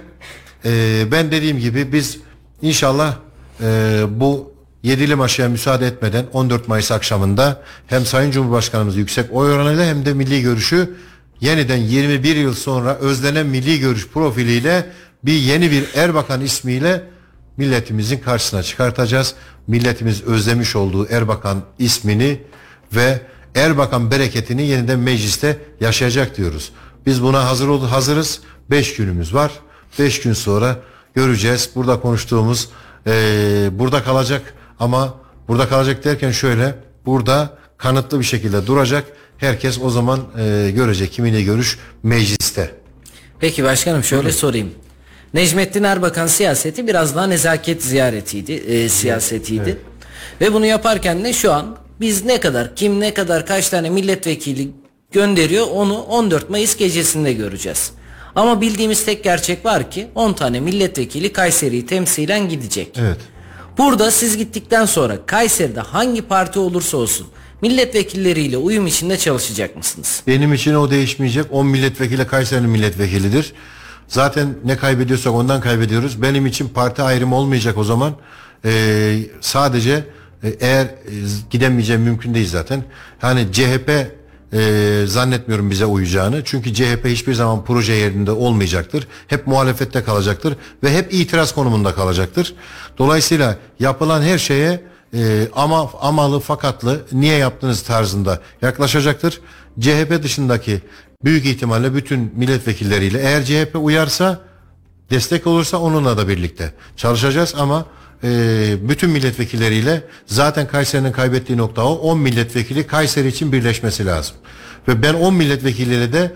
[0.66, 2.18] e, ben dediğim gibi biz
[2.62, 3.16] inşallah
[3.62, 4.57] e, bu
[4.88, 10.14] yedili maşaya müsaade etmeden 14 Mayıs akşamında hem Sayın Cumhurbaşkanımız yüksek oy oranıyla hem de
[10.14, 10.94] milli görüşü
[11.42, 14.86] yeniden 21 yıl sonra özlenen milli görüş profiliyle
[15.24, 17.04] bir yeni bir Erbakan ismiyle
[17.58, 19.36] milletimizin karşısına çıkartacağız.
[19.68, 22.42] Milletimiz özlemiş olduğu Erbakan ismini
[22.96, 23.22] ve
[23.56, 26.72] Erbakan bereketini yeniden mecliste yaşayacak diyoruz.
[27.06, 28.40] Biz buna hazır ol hazırız.
[28.70, 29.52] 5 günümüz var.
[30.00, 30.76] 5 gün sonra
[31.16, 31.70] göreceğiz.
[31.76, 32.70] Burada konuştuğumuz
[33.08, 33.12] e,
[33.72, 35.14] burada kalacak ama
[35.48, 36.76] burada kalacak derken şöyle
[37.06, 39.06] burada kanıtlı bir şekilde duracak.
[39.38, 42.72] Herkes o zaman e, görecek kiminle görüş mecliste.
[43.40, 44.38] Peki başkanım şöyle Buyurun.
[44.38, 44.72] sorayım.
[45.34, 49.70] Necmettin Erbakan siyaseti biraz daha nezaket ziyaretiydi, e, siyasetiydi.
[49.70, 49.78] Evet.
[50.42, 54.70] Ve bunu yaparken de şu an biz ne kadar, kim ne kadar, kaç tane milletvekili
[55.12, 57.92] gönderiyor onu 14 Mayıs gecesinde göreceğiz.
[58.36, 62.98] Ama bildiğimiz tek gerçek var ki 10 tane milletvekili Kayseri'yi temsilen gidecek.
[63.00, 63.18] Evet.
[63.78, 67.28] Burada siz gittikten sonra Kayseri'de hangi parti olursa olsun
[67.62, 70.24] milletvekilleriyle uyum içinde çalışacak mısınız?
[70.28, 71.46] Benim için o değişmeyecek.
[71.52, 73.54] 10 milletvekili Kayseri'nin milletvekilidir.
[74.08, 76.22] Zaten ne kaybediyorsak ondan kaybediyoruz.
[76.22, 78.14] Benim için parti ayrımı olmayacak o zaman.
[78.66, 80.04] Ee, sadece
[80.44, 80.94] e, eğer e,
[81.50, 82.84] gidemeyeceğim mümkün değil zaten.
[83.20, 84.17] Hani CHP
[84.54, 86.42] e, zannetmiyorum bize uyacağını.
[86.46, 89.08] Çünkü CHP hiçbir zaman proje yerinde olmayacaktır.
[89.28, 92.56] Hep muhalefette kalacaktır ve hep itiraz konumunda kalacaktır.
[92.98, 94.82] Dolayısıyla yapılan her şeye
[95.14, 99.42] e, ama amalı fakatlı niye yaptınız tarzında yaklaşacaktır.
[99.80, 100.82] CHP dışındaki
[101.24, 104.40] büyük ihtimalle bütün milletvekilleriyle eğer CHP uyarsa
[105.10, 107.86] destek olursa onunla da birlikte çalışacağız ama
[108.24, 108.30] e,
[108.90, 114.36] bütün milletvekilleriyle zaten Kayseri'nin kaybettiği nokta o 10 milletvekili Kayseri için birleşmesi lazım.
[114.88, 116.32] Ve ben 10 milletvekiliyle de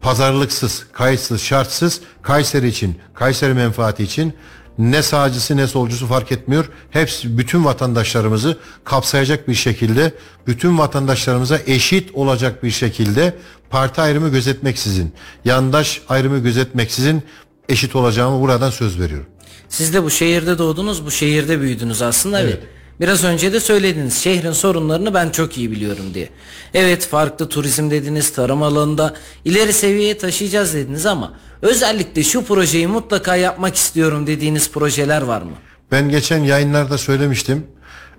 [0.00, 4.34] pazarlıksız, kayıtsız, şartsız Kayseri için, Kayseri menfaati için
[4.78, 6.70] ne sağcısı ne solcusu fark etmiyor.
[6.90, 10.12] Hepsi bütün vatandaşlarımızı kapsayacak bir şekilde,
[10.46, 13.34] bütün vatandaşlarımıza eşit olacak bir şekilde
[13.70, 15.12] parti ayrımı gözetmeksizin,
[15.44, 17.22] yandaş ayrımı gözetmeksizin
[17.68, 19.26] eşit olacağımı buradan söz veriyorum.
[19.68, 22.40] Siz de bu şehirde doğdunuz, bu şehirde büyüdünüz aslında.
[22.40, 22.58] Evet.
[23.00, 26.28] Biraz önce de söylediniz şehrin sorunlarını ben çok iyi biliyorum diye.
[26.74, 29.14] Evet farklı turizm dediniz, tarım alanında
[29.44, 35.52] ileri seviyeye taşıyacağız dediniz ama özellikle şu projeyi mutlaka yapmak istiyorum dediğiniz projeler var mı?
[35.92, 37.66] Ben geçen yayınlarda söylemiştim.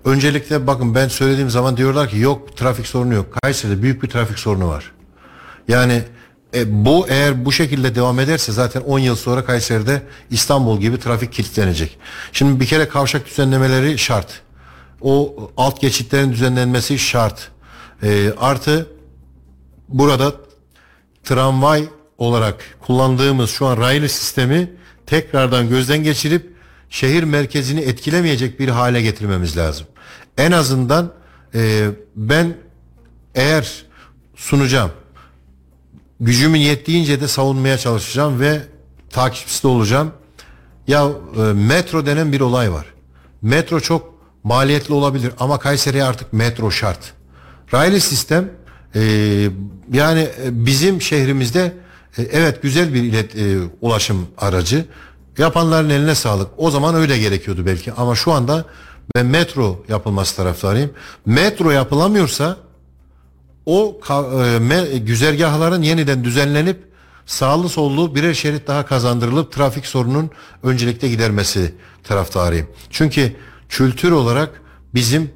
[0.04, 3.26] Öncelikle bakın ben söylediğim zaman diyorlar ki yok trafik sorunu yok.
[3.42, 4.92] Kayseri'de büyük bir trafik sorunu var.
[5.68, 6.02] Yani
[6.54, 11.32] e, bu eğer bu şekilde devam ederse zaten 10 yıl sonra Kayseri'de İstanbul gibi trafik
[11.32, 11.98] kilitlenecek.
[12.32, 14.40] Şimdi bir kere kavşak düzenlemeleri şart.
[15.00, 17.50] O alt geçitlerin düzenlenmesi şart.
[18.02, 18.86] E, artı
[19.88, 20.32] burada
[21.24, 21.84] tramvay
[22.18, 24.70] olarak kullandığımız şu an raylı sistemi
[25.06, 26.52] tekrardan gözden geçirip
[26.90, 29.86] şehir merkezini etkilemeyecek bir hale getirmemiz lazım.
[30.38, 31.12] En azından
[31.54, 32.56] e, ben
[33.34, 33.84] eğer
[34.36, 34.90] sunacağım
[36.20, 38.60] gücümün yettiğince de savunmaya çalışacağım ve
[39.10, 40.12] takipçisi olacağım.
[40.86, 42.86] Ya e, metro denen bir olay var.
[43.42, 44.14] Metro çok
[44.44, 47.12] maliyetli olabilir ama Kayseri'ye artık metro şart.
[47.74, 48.50] Raylı sistem
[48.94, 49.00] e,
[49.92, 51.72] yani e, bizim şehrimizde
[52.18, 54.84] e, evet güzel bir ilet, e, ulaşım aracı.
[55.38, 56.48] Yapanların eline sağlık.
[56.56, 58.64] O zaman öyle gerekiyordu belki ama şu anda
[59.14, 60.90] ben metro yapılması taraftarıyım.
[61.26, 62.56] Metro yapılamıyorsa
[63.66, 66.90] o e, me, güzergahların yeniden düzenlenip
[67.26, 70.30] sağlı sollu birer şerit daha kazandırılıp trafik sorunun
[70.62, 72.66] öncelikle gidermesi taraftarıyım.
[72.90, 73.36] Çünkü
[73.68, 74.62] kültür olarak
[74.94, 75.30] bizim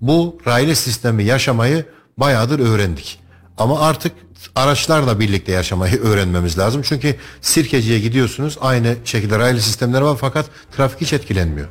[0.00, 1.84] bu raylı sistemi yaşamayı
[2.16, 3.20] bayağıdır öğrendik.
[3.58, 4.12] Ama artık
[4.56, 6.82] araçlarla birlikte yaşamayı öğrenmemiz lazım.
[6.84, 11.68] Çünkü Sirkeci'ye gidiyorsunuz aynı şekilde raylı sistemler var fakat trafik hiç etkilenmiyor.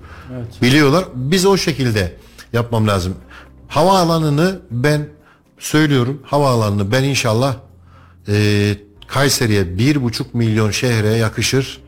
[0.61, 1.05] Biliyorlar.
[1.13, 2.15] Biz o şekilde
[2.53, 3.15] yapmam lazım.
[3.67, 5.09] Havaalanını ben
[5.59, 6.21] söylüyorum.
[6.25, 7.55] Havaalanını ben inşallah
[8.27, 8.75] e,
[9.07, 11.81] Kayseri'ye bir buçuk milyon şehre yakışır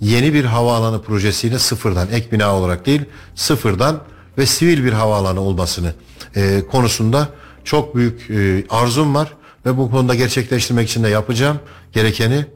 [0.00, 3.02] yeni bir havaalanı projesiyle sıfırdan ek bina olarak değil
[3.34, 4.00] sıfırdan
[4.38, 5.94] ve sivil bir havaalanı olmasını
[6.36, 7.28] e, konusunda
[7.64, 9.32] çok büyük e, arzum var
[9.66, 11.60] ve bu konuda gerçekleştirmek için de yapacağım
[11.92, 12.46] gerekeni.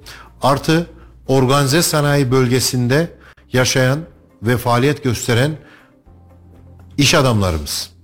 [0.43, 0.87] Artı
[1.27, 3.11] organize sanayi bölgesinde
[3.53, 3.99] yaşayan
[4.43, 5.57] ve faaliyet gösteren
[6.99, 7.96] iş adamlarımız.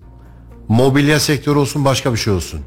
[0.69, 2.61] Mobilya sektörü olsun başka bir şey olsun.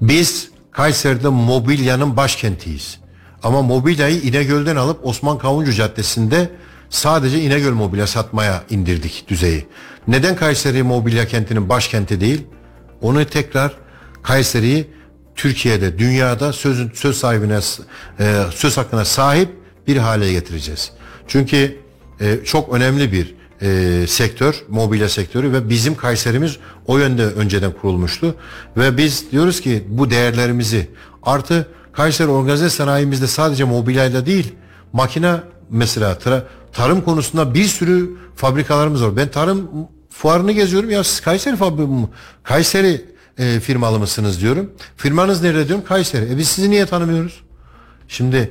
[0.00, 2.98] Biz Kayseri'de mobilyanın başkentiyiz.
[3.42, 6.50] Ama mobilyayı İnegöl'den alıp Osman Kavuncu Caddesi'nde
[6.90, 9.66] sadece İnegöl mobilya satmaya indirdik düzeyi.
[10.08, 12.46] Neden Kayseri mobilya kentinin başkenti değil?
[13.02, 13.72] Onu tekrar
[14.22, 14.90] Kayseri'yi
[15.36, 17.58] Türkiye'de, dünyada sözün söz sahibine
[18.20, 19.48] e, söz hakkına sahip
[19.86, 20.92] bir hale getireceğiz.
[21.28, 21.78] Çünkü
[22.20, 23.34] e, çok önemli bir
[23.64, 26.56] e, sektör, mobilya sektörü ve bizim Kayserimiz
[26.86, 28.34] o yönde önceden kurulmuştu
[28.76, 30.90] ve biz diyoruz ki bu değerlerimizi
[31.22, 34.54] artı Kayseri organize sanayimizde sadece mobilyayla değil
[34.92, 35.36] makine
[35.70, 36.42] mesela tra-
[36.72, 39.16] tarım konusunda bir sürü fabrikalarımız var.
[39.16, 39.68] Ben tarım
[40.10, 42.08] fuarını geziyorum ya siz Kayseri fabrikası
[42.42, 43.04] Kayseri
[43.38, 44.70] e, firmalı mısınız diyorum.
[44.96, 46.32] Firmanız nerede diyorum Kayseri.
[46.32, 47.40] E biz sizi niye tanımıyoruz?
[48.08, 48.50] Şimdi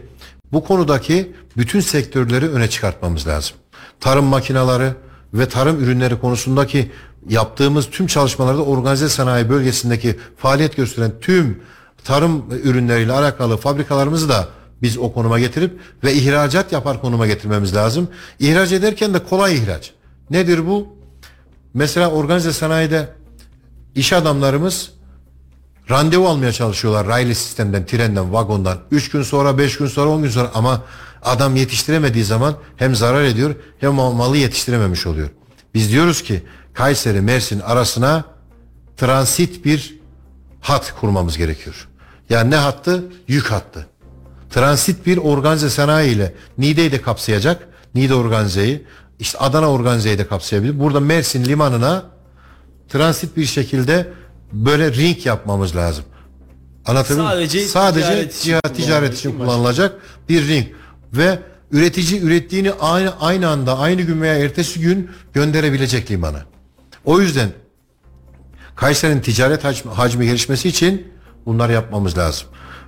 [0.51, 3.55] bu konudaki bütün sektörleri öne çıkartmamız lazım.
[3.99, 4.93] Tarım makineleri
[5.33, 6.91] ve tarım ürünleri konusundaki
[7.29, 11.61] yaptığımız tüm çalışmalarda organize sanayi bölgesindeki faaliyet gösteren tüm
[12.03, 14.47] tarım ürünleriyle alakalı fabrikalarımızı da
[14.81, 18.07] biz o konuma getirip ve ihracat yapar konuma getirmemiz lazım.
[18.39, 19.91] İhraç ederken de kolay ihraç.
[20.29, 20.87] Nedir bu?
[21.73, 23.09] Mesela organize sanayide
[23.95, 24.91] iş adamlarımız
[25.89, 28.77] randevu almaya çalışıyorlar raylı sistemden, trenden, vagondan.
[28.91, 30.81] 3 gün sonra, 5 gün sonra, 10 gün sonra ama
[31.23, 35.29] adam yetiştiremediği zaman hem zarar ediyor hem malı yetiştirememiş oluyor.
[35.73, 36.43] Biz diyoruz ki
[36.73, 38.23] Kayseri, Mersin arasına
[38.97, 39.99] transit bir
[40.61, 41.87] hat kurmamız gerekiyor.
[42.29, 43.03] Yani ne hattı?
[43.27, 43.87] Yük hattı.
[44.49, 47.67] Transit bir organize sanayi ile Niğde'yi de kapsayacak.
[47.95, 48.83] Niğde organizeyi,
[49.19, 50.79] işte Adana organizeyi de kapsayabilir.
[50.79, 52.03] Burada Mersin limanına
[52.89, 54.13] transit bir şekilde
[54.51, 56.05] böyle ring yapmamız lazım.
[56.85, 57.49] Anlatabiliyor muyum?
[57.49, 60.67] Sadece Sadece ticaret için ticaret, ticaret için kullanılacak bir ring
[61.13, 61.39] ve
[61.71, 66.45] üretici ürettiğini aynı aynı anda aynı gün veya ertesi gün gönderebilecek limana.
[67.05, 67.49] O yüzden
[68.75, 71.07] Kayseri'nin ticaret hacmi, hacmi gelişmesi için
[71.45, 72.47] bunlar yapmamız lazım.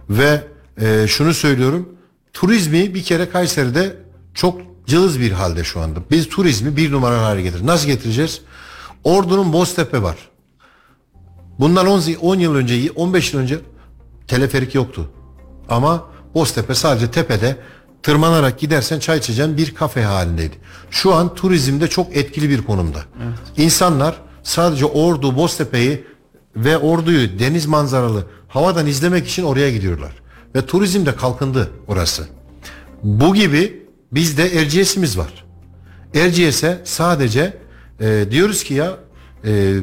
[0.10, 0.44] Ve
[0.82, 1.90] e, şunu söylüyorum.
[2.34, 3.98] Turizmi bir kere Kayseri'de
[4.34, 6.00] çok cılız bir halde şu anda.
[6.12, 7.68] Biz turizmi bir numara hale getir.
[7.68, 8.42] Nasıl getireceğiz?
[9.04, 10.18] Ordu'nun Boztepe var.
[11.60, 13.60] Bundan 10, 10 yıl önce, 15 yıl önce
[14.28, 15.10] teleferik yoktu.
[15.70, 17.58] Ama Boztepe sadece tepede
[18.06, 20.56] tırmanarak gidersen çay içeceğin bir kafe halindeydi.
[20.92, 23.00] Şu an turizmde çok etkili bir konumda.
[23.58, 26.04] İnsanlar sadece Ordu, Boztepe'yi
[26.56, 30.12] ve Ordu'yu deniz manzaralı havadan izlemek için oraya gidiyorlar.
[30.56, 32.28] Ve turizm de kalkındı orası.
[33.04, 35.46] Bu gibi bizde Erciyes'imiz var.
[36.14, 37.58] Erciyes'e sadece
[38.00, 38.92] e, diyoruz ki ya
[39.46, 39.76] e,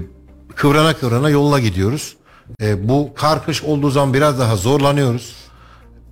[0.55, 2.17] kıvrana kıvrana yolla gidiyoruz.
[2.63, 5.42] E, bu kar kış olduğu zaman biraz daha zorlanıyoruz.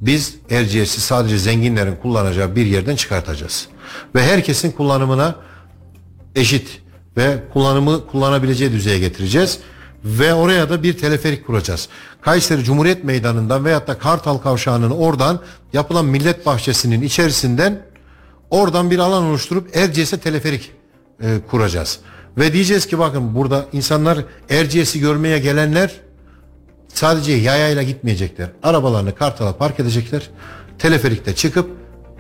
[0.01, 3.69] Biz Erciyes'i sadece zenginlerin kullanacağı bir yerden çıkartacağız.
[4.15, 5.37] Ve herkesin kullanımına
[6.37, 6.83] eşit
[7.17, 9.59] ve kullanımı kullanabileceği düzeye getireceğiz.
[10.05, 11.89] Ve oraya da bir teleferik kuracağız.
[12.21, 15.41] Kayseri Cumhuriyet Meydanı'ndan veyahut da Kartal Kavşağı'nın oradan
[15.73, 17.83] yapılan millet bahçesinin içerisinden
[18.51, 20.73] oradan bir alan oluşturup Erciyes'e teleferik
[21.23, 21.99] e, kuracağız.
[22.39, 24.19] Ve diyeceğiz ki bakın burada insanlar
[24.51, 26.01] Erciyes'i görmeye gelenler
[26.95, 28.49] sadece yayayla gitmeyecekler.
[28.63, 30.31] Arabalarını Kartal'a park edecekler.
[30.79, 31.71] Teleferikte çıkıp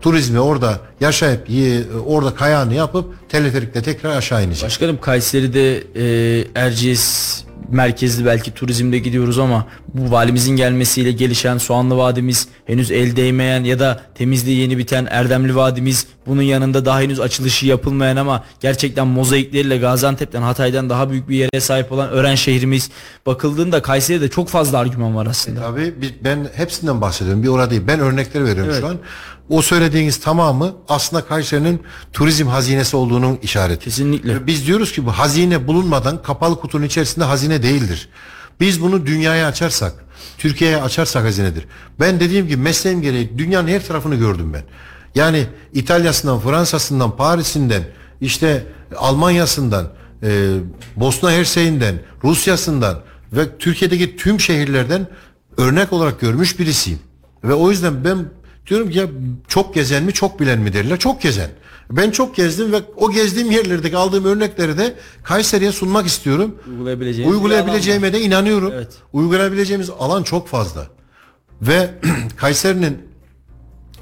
[0.00, 4.64] turizmi orada yaşayıp ye- orada kayağını yapıp teleferikte tekrar aşağı inecek.
[4.64, 12.48] Başkanım Kayseri'de e, Erciyes merkezli belki turizmde gidiyoruz ama bu valimizin gelmesiyle gelişen Soğanlı Vadimiz
[12.66, 17.66] henüz el değmeyen ya da temizliği yeni biten Erdemli Vadimiz bunun yanında daha henüz açılışı
[17.66, 22.90] yapılmayan ama gerçekten mozaikleriyle Gaziantep'ten Hatay'dan daha büyük bir yere sahip olan Ören şehrimiz
[23.26, 25.60] bakıldığında Kayseri'de çok fazla argüman var aslında.
[25.60, 27.42] Tabii biz- ben hepsinden bahsediyorum.
[27.42, 27.82] Bir orada değil.
[27.86, 28.80] Ben örnekler veriyorum Evet.
[28.80, 28.96] şu an.
[29.51, 31.82] O söylediğiniz tamamı aslında Kayseri'nin
[32.12, 33.84] turizm hazinesi olduğunun işareti.
[33.84, 34.46] Kesinlikle.
[34.46, 38.09] Biz diyoruz ki bu hazine bulunmadan kapalı kutunun içerisinde hazine değildir.
[38.61, 39.92] Biz bunu dünyaya açarsak
[40.38, 41.64] Türkiye'ye açarsak hazinedir.
[42.01, 44.62] Ben dediğim gibi mesleğim gereği dünyanın her tarafını gördüm ben.
[45.14, 47.82] Yani İtalya'sından, Fransa'sından, Paris'inden,
[48.20, 49.88] işte Almanya'sından,
[50.22, 50.57] e,
[50.96, 53.01] Bosna Hersey'inden, Rusya'sından
[53.32, 55.07] ve Türkiye'deki tüm şehirlerden
[55.57, 56.98] örnek olarak görmüş birisiyim.
[57.44, 58.18] Ve o yüzden ben
[58.66, 59.06] diyorum ki ya
[59.48, 60.98] çok gezen mi çok bilen mi derler.
[60.98, 61.50] Çok gezen.
[61.90, 66.54] Ben çok gezdim ve o gezdiğim yerlerdeki aldığım örnekleri de Kayseri'ye sunmak istiyorum.
[66.70, 68.72] Uygulayabileceğimiz Uygulayabileceğime de inanıyorum.
[68.74, 68.92] Evet.
[69.12, 70.86] Uygulayabileceğimiz alan çok fazla.
[71.62, 71.90] Ve
[72.36, 72.98] Kayseri'nin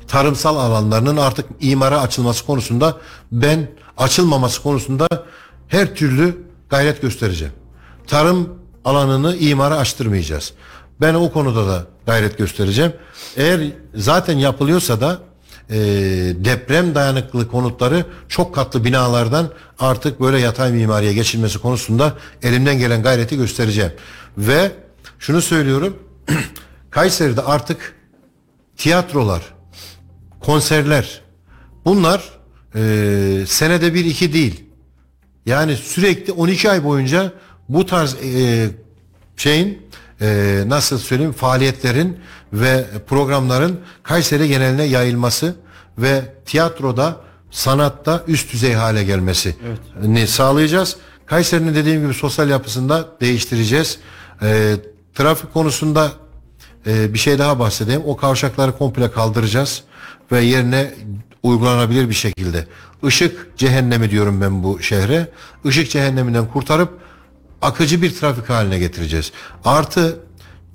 [0.09, 2.97] tarımsal alanlarının artık imara açılması konusunda
[3.33, 5.09] ben açılmaması konusunda
[5.69, 6.37] her türlü
[6.69, 7.53] gayret göstereceğim.
[8.07, 8.49] Tarım
[8.85, 10.53] alanını imara açtırmayacağız.
[11.01, 12.93] Ben o konuda da gayret göstereceğim.
[13.37, 13.61] Eğer
[13.95, 15.19] zaten yapılıyorsa da
[15.71, 15.77] e,
[16.45, 23.37] deprem dayanıklı konutları çok katlı binalardan artık böyle yatay mimariye geçilmesi konusunda elimden gelen gayreti
[23.37, 23.93] göstereceğim.
[24.39, 24.73] Ve
[25.19, 25.99] şunu söylüyorum.
[26.91, 27.95] Kayseri'de artık
[28.77, 29.43] tiyatrolar,
[30.41, 31.21] konserler
[31.85, 32.23] bunlar
[32.75, 32.81] e,
[33.47, 34.65] senede bir iki değil.
[35.47, 37.33] Yani sürekli 12 ay boyunca
[37.69, 38.71] bu tarz e,
[39.37, 39.88] şeyin
[40.21, 42.19] e, nasıl söyleyeyim faaliyetlerin
[42.53, 45.55] ve programların Kayseri geneline yayılması
[45.99, 47.17] ve tiyatroda
[47.51, 49.57] sanatta üst düzey hale gelmesi
[50.03, 50.97] ne sağlayacağız.
[51.27, 53.99] Kayseri'nin dediğim gibi sosyal yapısında değiştireceğiz.
[54.43, 54.77] E,
[55.15, 56.13] trafik konusunda
[56.87, 58.03] e, bir şey daha bahsedeyim.
[58.07, 59.83] O kavşakları komple kaldıracağız
[60.33, 60.95] ve yerine
[61.43, 62.67] uygulanabilir bir şekilde.
[63.03, 65.29] Işık cehennemi diyorum ben bu şehre.
[65.65, 66.99] Işık cehenneminden kurtarıp
[67.63, 69.33] akıcı bir trafik haline getireceğiz.
[69.65, 70.21] Artı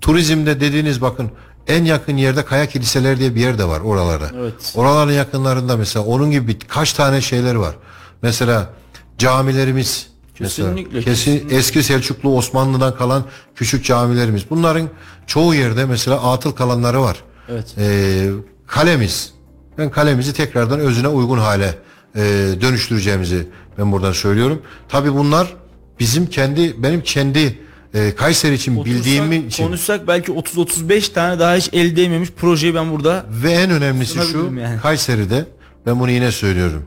[0.02, 1.32] turizmde dediğiniz bakın
[1.68, 4.30] en yakın yerde Kaya Kiliseler diye bir yer de var oralarda.
[4.38, 4.74] Evet.
[4.76, 7.76] Oraların yakınlarında mesela onun gibi kaç tane şeyler var.
[8.22, 8.70] Mesela
[9.18, 10.08] camilerimiz
[10.40, 13.24] mesela, Kesinlikle, kesin eski Selçuklu Osmanlı'dan kalan
[13.56, 14.50] küçük camilerimiz.
[14.50, 14.90] Bunların
[15.28, 17.18] çoğu yerde mesela atıl kalanları var.
[17.50, 17.76] Evet.
[17.78, 18.30] Ee,
[18.68, 19.34] kalemiz.
[19.78, 21.76] Ben kalemizi tekrardan özüne uygun hale
[22.16, 22.22] e,
[22.62, 24.62] dönüştüreceğimizi ben buradan söylüyorum.
[24.90, 25.56] Tabi bunlar
[26.00, 27.60] bizim kendi benim kendi
[27.94, 32.76] e, Kayseri için Otursak, bildiğimi için konuşsak belki 30-35 tane daha hiç el değmemiş projeyi
[32.76, 34.82] ben burada ve en önemlisi şu yani.
[34.82, 35.46] Kayseri'de
[35.86, 36.86] ben bunu yine söylüyorum.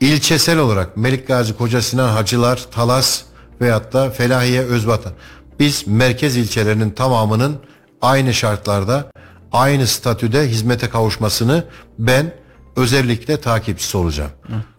[0.00, 3.22] İlçesel olarak Melik Gazi, Koca Sinan, Hacılar, Talas
[3.60, 5.12] veyahut da Felahiye, Özvatan.
[5.60, 7.56] Biz merkez ilçelerinin tamamının
[8.02, 9.10] aynı şartlarda
[9.52, 11.64] aynı statüde hizmete kavuşmasını
[11.98, 12.34] ben
[12.76, 14.30] özellikle takipçisi olacağım.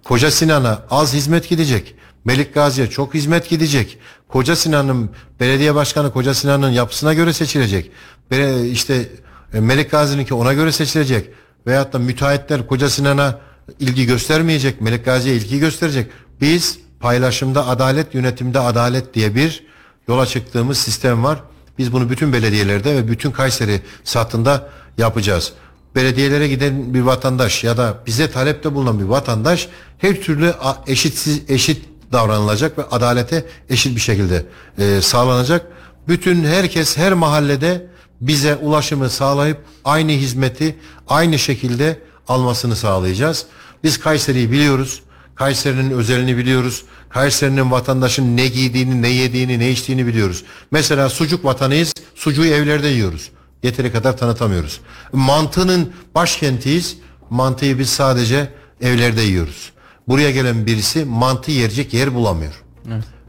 [0.04, 1.96] Koca Sinan'a az hizmet gidecek.
[2.26, 3.98] Melik Gazi'ye çok hizmet gidecek.
[4.28, 5.10] Koca Sinan'ın
[5.40, 7.92] belediye başkanı Koca Sinan'ın yapısına göre seçilecek.
[8.32, 9.10] Bele- işte
[9.54, 11.30] e, Melik Gazi'ninki ona göre seçilecek.
[11.68, 13.40] Veyahut da müteahhitler Koca Sinan'a
[13.80, 14.82] ilgi göstermeyecek.
[14.82, 16.12] Melik Gazi'ye ilgi gösterecek.
[16.42, 19.64] Biz paylaşımda adalet, yönetimde adalet diye bir
[20.08, 21.40] yola çıktığımız sistem var.
[21.78, 25.54] Biz bunu bütün belediyelerde ve bütün Kayseri sattığında yapacağız.
[25.96, 29.68] Belediyelere giden bir vatandaş ya da bize talepte bulunan bir vatandaş
[29.98, 30.54] her türlü
[30.88, 34.46] eşitsiz eşit davranılacak ve adalete eşit bir şekilde
[34.78, 35.66] e, sağlanacak.
[36.08, 37.88] Bütün herkes her mahallede
[38.22, 40.76] bize ulaşımı sağlayıp aynı hizmeti
[41.08, 43.46] aynı şekilde almasını sağlayacağız.
[43.84, 45.02] Biz Kayseri'yi biliyoruz.
[45.36, 46.84] Kayseri'nin özelini biliyoruz.
[47.10, 50.44] Kayseri'nin vatandaşın ne giydiğini, ne yediğini, ne içtiğini biliyoruz.
[50.72, 51.94] Mesela sucuk vatanıyız.
[52.16, 53.32] Sucuğu evlerde yiyoruz.
[53.64, 54.82] Yeteri kadar tanıtamıyoruz.
[55.14, 56.98] Mantının başkentiyiz.
[57.30, 59.72] Mantıyı biz sadece evlerde yiyoruz.
[60.08, 62.64] Buraya gelen birisi mantı yiyecek yer bulamıyor.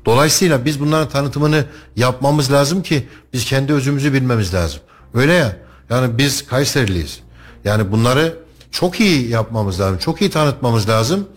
[0.07, 1.65] Dolayısıyla biz bunların tanıtımını
[1.97, 4.81] yapmamız lazım ki biz kendi özümüzü bilmemiz lazım.
[5.15, 5.57] Öyle ya.
[5.91, 7.21] Yani biz Kayseriliyiz.
[7.65, 8.39] Yani bunları
[8.71, 9.99] çok iyi yapmamız lazım.
[9.99, 11.29] Çok iyi tanıtmamız lazım.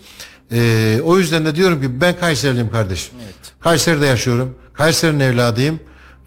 [0.51, 3.13] Ee, o yüzden de diyorum ki ben Kayseriliyim kardeşim.
[3.59, 4.55] Kayseri'de yaşıyorum.
[4.73, 5.79] Kayseri'nin evladıyım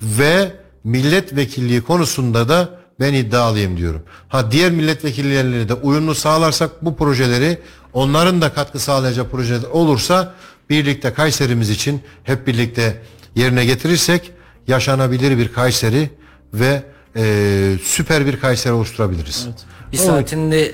[0.02, 0.52] ve
[0.84, 2.68] milletvekilliği konusunda da
[3.00, 4.02] ben iddialıyım diyorum.
[4.28, 7.58] Ha diğer milletvekilleriyle de uyumlu sağlarsak bu projeleri
[7.92, 10.34] onların da katkı sağlayacağı projeler olursa
[10.70, 13.02] birlikte Kayserimiz için hep birlikte
[13.34, 14.30] yerine getirirsek
[14.68, 16.10] yaşanabilir bir Kayseri
[16.54, 16.82] ve
[17.16, 19.48] e, süper bir Kayseri oluşturabiliriz.
[19.92, 20.72] Bir saatinde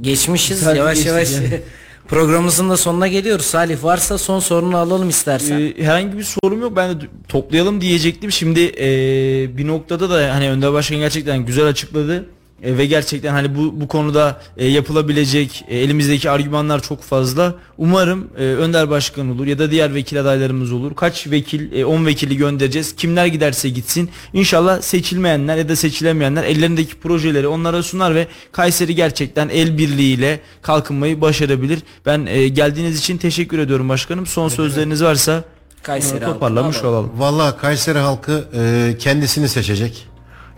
[0.00, 0.60] geçmişiz.
[0.60, 1.60] Saati yavaş geçtik yavaş yani.
[2.08, 3.46] programımızın da sonuna geliyoruz.
[3.46, 5.60] Salih varsa son sorunu alalım istersen.
[5.60, 6.76] Ee, herhangi bir sorum yok.
[6.76, 8.32] Ben de toplayalım diyecektim.
[8.32, 12.26] Şimdi ee, bir noktada da hani Önder Başkan gerçekten güzel açıkladı.
[12.62, 17.54] E, ve gerçekten hani bu bu konuda e, yapılabilecek e, elimizdeki argümanlar çok fazla.
[17.78, 20.94] Umarım e, Önder Başkan olur ya da diğer vekil adaylarımız olur.
[20.94, 22.96] Kaç vekil, e, 10 vekili göndereceğiz.
[22.96, 24.10] Kimler giderse gitsin.
[24.32, 31.20] İnşallah seçilmeyenler ya da seçilemeyenler ellerindeki projeleri onlara sunar ve Kayseri gerçekten el birliğiyle kalkınmayı
[31.20, 31.78] başarabilir.
[32.06, 34.26] Ben e, geldiğiniz için teşekkür ediyorum başkanım.
[34.26, 35.44] Son sözleriniz varsa
[35.82, 37.10] Kayseri e, toparlamış halkına olalım.
[37.16, 40.08] Vallahi Kayseri halkı e, kendisini seçecek.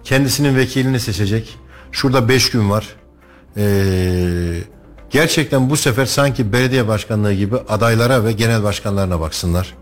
[0.04, 1.58] kendisinin vekilini seçecek.
[1.92, 2.86] Şurada 5 gün var.
[3.56, 4.60] Ee,
[5.10, 9.74] gerçekten bu sefer sanki belediye başkanlığı gibi adaylara ve genel başkanlarına baksınlar.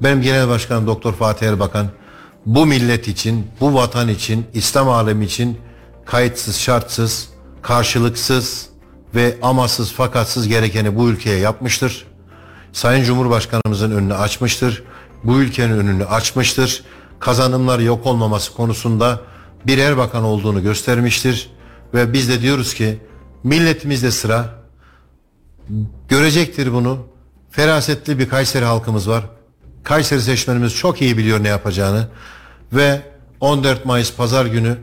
[0.00, 1.86] Benim genel başkanım Doktor Fatih Erbakan
[2.46, 5.58] bu millet için, bu vatan için, İslam alemi için
[6.04, 7.28] kayıtsız, şartsız,
[7.62, 8.66] karşılıksız
[9.14, 12.06] ve amasız, fakatsız gerekeni bu ülkeye yapmıştır.
[12.72, 14.82] Sayın Cumhurbaşkanımızın önünü açmıştır.
[15.24, 16.84] Bu ülkenin önünü açmıştır.
[17.20, 19.20] Kazanımlar yok olmaması konusunda
[19.68, 21.50] bir erbakan olduğunu göstermiştir.
[21.94, 22.98] Ve biz de diyoruz ki
[23.44, 24.54] milletimizde sıra
[26.08, 27.06] görecektir bunu.
[27.50, 29.24] Ferasetli bir Kayseri halkımız var.
[29.84, 32.08] Kayseri seçmenimiz çok iyi biliyor ne yapacağını.
[32.72, 33.02] Ve
[33.40, 34.76] 14 Mayıs pazar günü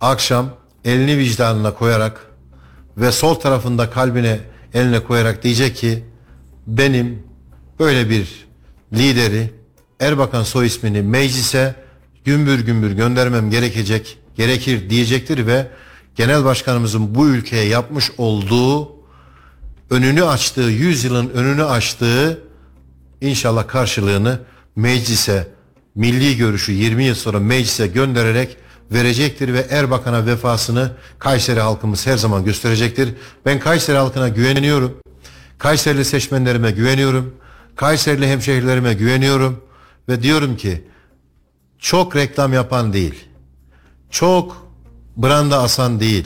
[0.00, 0.50] akşam
[0.84, 2.26] elini vicdanına koyarak
[2.96, 4.40] ve sol tarafında kalbine
[4.74, 6.04] eline koyarak diyecek ki
[6.66, 7.22] benim
[7.78, 8.46] böyle bir
[8.92, 9.50] lideri
[10.00, 11.74] Erbakan soy ismini meclise
[12.24, 15.66] gümbür gümbür göndermem gerekecek, gerekir diyecektir ve
[16.14, 18.96] genel başkanımızın bu ülkeye yapmış olduğu
[19.90, 22.42] önünü açtığı, 100 yılın önünü açtığı
[23.20, 24.40] inşallah karşılığını
[24.76, 25.48] meclise,
[25.94, 28.56] milli görüşü 20 yıl sonra meclise göndererek
[28.90, 33.14] verecektir ve Erbakan'a vefasını Kayseri halkımız her zaman gösterecektir.
[33.46, 35.00] Ben Kayseri halkına güveniyorum.
[35.58, 37.34] Kayserili seçmenlerime güveniyorum.
[37.76, 39.64] Kayserili hemşehrilerime güveniyorum
[40.08, 40.84] ve diyorum ki
[41.78, 43.14] çok reklam yapan değil.
[44.16, 44.66] Çok
[45.16, 46.24] branda asan değil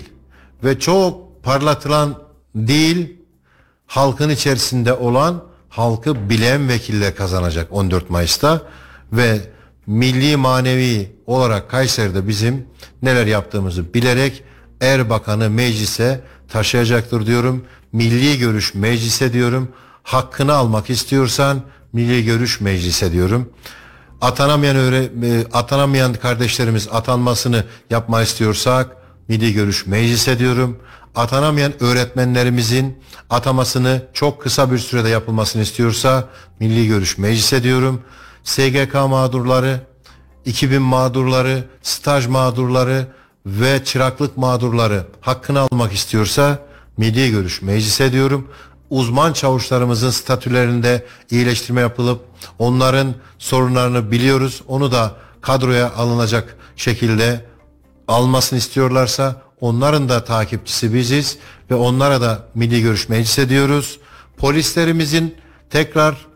[0.64, 2.22] ve çok parlatılan
[2.54, 3.16] değil
[3.86, 8.62] halkın içerisinde olan halkı bilen vekille kazanacak 14 Mayıs'ta
[9.12, 9.40] ve
[9.86, 12.66] milli manevi olarak Kayseri'de bizim
[13.02, 14.42] neler yaptığımızı bilerek
[14.80, 17.64] Erbakan'ı meclise taşıyacaktır diyorum.
[17.92, 19.68] Milli görüş meclise diyorum.
[20.02, 21.62] Hakkını almak istiyorsan
[21.92, 23.48] milli görüş meclise diyorum.
[24.20, 28.96] Atanamayan öyle e, atanamayan kardeşlerimiz atanmasını yapma istiyorsak
[29.28, 30.78] milli görüş meclise diyorum.
[31.14, 36.28] Atanamayan öğretmenlerimizin atamasını çok kısa bir sürede yapılmasını istiyorsa
[36.60, 38.02] milli görüş meclise diyorum.
[38.44, 39.80] SGK mağdurları,
[40.44, 43.06] 2000 mağdurları, staj mağdurları
[43.46, 46.58] ve çıraklık mağdurları hakkını almak istiyorsa
[46.96, 48.48] milli görüş meclise diyorum.
[48.90, 52.24] Uzman çavuşlarımızın statülerinde iyileştirme yapılıp
[52.58, 54.62] onların sorunlarını biliyoruz.
[54.68, 57.44] Onu da kadroya alınacak şekilde
[58.08, 61.38] almasını istiyorlarsa onların da takipçisi biziz
[61.70, 63.98] ve onlara da milli görüş meclise diyoruz.
[64.36, 65.36] Polislerimizin
[65.70, 66.29] tekrar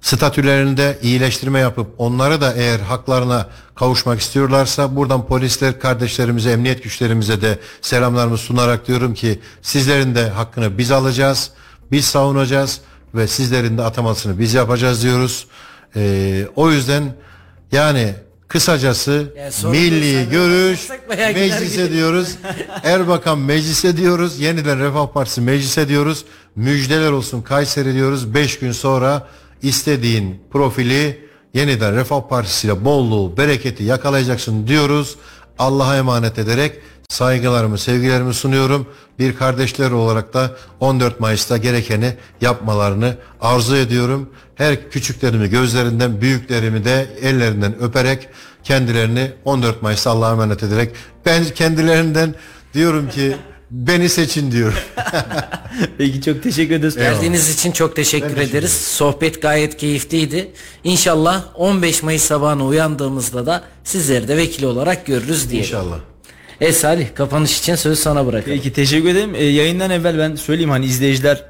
[0.00, 7.58] statülerinde iyileştirme yapıp onları da eğer haklarına kavuşmak istiyorlarsa buradan polisler kardeşlerimize, emniyet güçlerimize de
[7.80, 11.50] selamlarımı sunarak diyorum ki sizlerin de hakkını biz alacağız,
[11.92, 12.80] biz savunacağız
[13.14, 15.46] ve sizlerin de atamasını biz yapacağız diyoruz.
[15.96, 17.14] Ee, o yüzden
[17.72, 18.14] yani
[18.48, 20.88] kısacası Yani milli görüş
[21.34, 22.36] meclise diyoruz.
[22.84, 24.40] Erbakan meclise diyoruz.
[24.40, 26.24] Yeniden Refah Partisi meclise diyoruz.
[26.56, 28.34] Müjdeler olsun Kayseri diyoruz.
[28.34, 29.28] 5 gün sonra
[29.62, 35.16] istediğin profili yeniden Refah Partisi ile bolluğu, bereketi yakalayacaksın diyoruz.
[35.58, 36.72] Allah'a emanet ederek
[37.08, 38.86] saygılarımı, sevgilerimi sunuyorum.
[39.18, 44.30] Bir kardeşler olarak da 14 Mayıs'ta gerekeni yapmalarını arzu ediyorum.
[44.54, 48.28] Her küçüklerimi gözlerinden, büyüklerimi de ellerinden öperek
[48.64, 50.90] kendilerini 14 Mayıs'ta Allah'a emanet ederek
[51.26, 52.34] ben kendilerinden
[52.74, 53.36] diyorum ki
[53.70, 54.78] beni seçin diyorum.
[55.98, 56.96] Peki çok teşekkür ederiz.
[56.96, 58.72] Geldiğiniz için çok teşekkür Ben teşekkür ederiz.
[58.72, 60.50] Sohbet gayet keyifliydi.
[60.84, 65.62] İnşallah 15 Mayıs sabahına uyandığımızda da sizleri de vekil olarak görürüz diye.
[65.62, 65.98] İnşallah.
[66.60, 68.56] E Salih kapanış için sözü sana bırakalım.
[68.56, 69.34] Peki teşekkür ederim.
[69.34, 71.44] Ee, yayından evvel ben söyleyeyim hani izleyiciler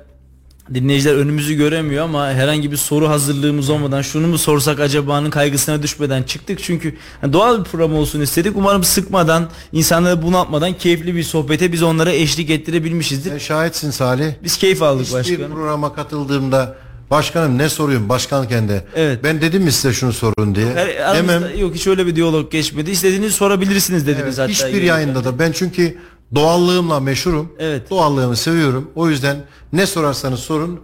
[0.74, 6.22] dinleyiciler önümüzü göremiyor ama herhangi bir soru hazırlığımız olmadan şunu mu sorsak acaba'nın kaygısına düşmeden
[6.22, 6.58] çıktık.
[6.62, 8.56] Çünkü hani doğal bir program olsun istedik.
[8.56, 13.30] Umarım sıkmadan, insanları bunaltmadan keyifli bir sohbete biz onlara eşlik ettirebilmişizdir.
[13.30, 14.32] Sen şahitsin Salih.
[14.44, 15.52] Biz keyif aldık Hiçbir başkanım.
[15.54, 16.76] programa katıldığımda
[17.10, 18.84] başkanım ne soruyorum başkan kendi.
[18.96, 19.24] Evet.
[19.24, 20.66] Ben dedim mi size şunu sorun diye.
[20.74, 21.42] Her, Demem.
[21.58, 22.90] yok hiç öyle bir diyalog geçmedi.
[22.90, 24.68] İstediğinizi sorabilirsiniz dediniz Evet, hatta.
[24.68, 25.96] hiçbir yayında da ben çünkü
[26.34, 27.52] doğallığımla meşhurum.
[27.58, 27.90] Evet.
[27.90, 28.90] Doğallığımı seviyorum.
[28.94, 29.36] O yüzden
[29.72, 30.80] ne sorarsanız sorun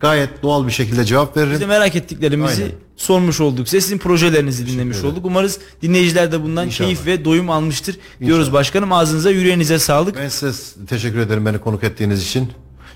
[0.00, 1.52] gayet doğal bir şekilde cevap veririm.
[1.52, 2.74] Biz de merak ettiklerimizi Aynen.
[2.96, 3.68] sormuş olduk.
[3.68, 5.10] Size sizin projelerinizi dinlemiş ederim.
[5.12, 5.24] olduk.
[5.26, 6.88] Umarız dinleyiciler de bundan İnşallah.
[6.88, 8.58] keyif ve doyum almıştır diyoruz İnşallah.
[8.58, 8.92] başkanım.
[8.92, 10.16] Ağzınıza yüreğinize sağlık.
[10.16, 12.48] Ben size teşekkür ederim beni konuk ettiğiniz için.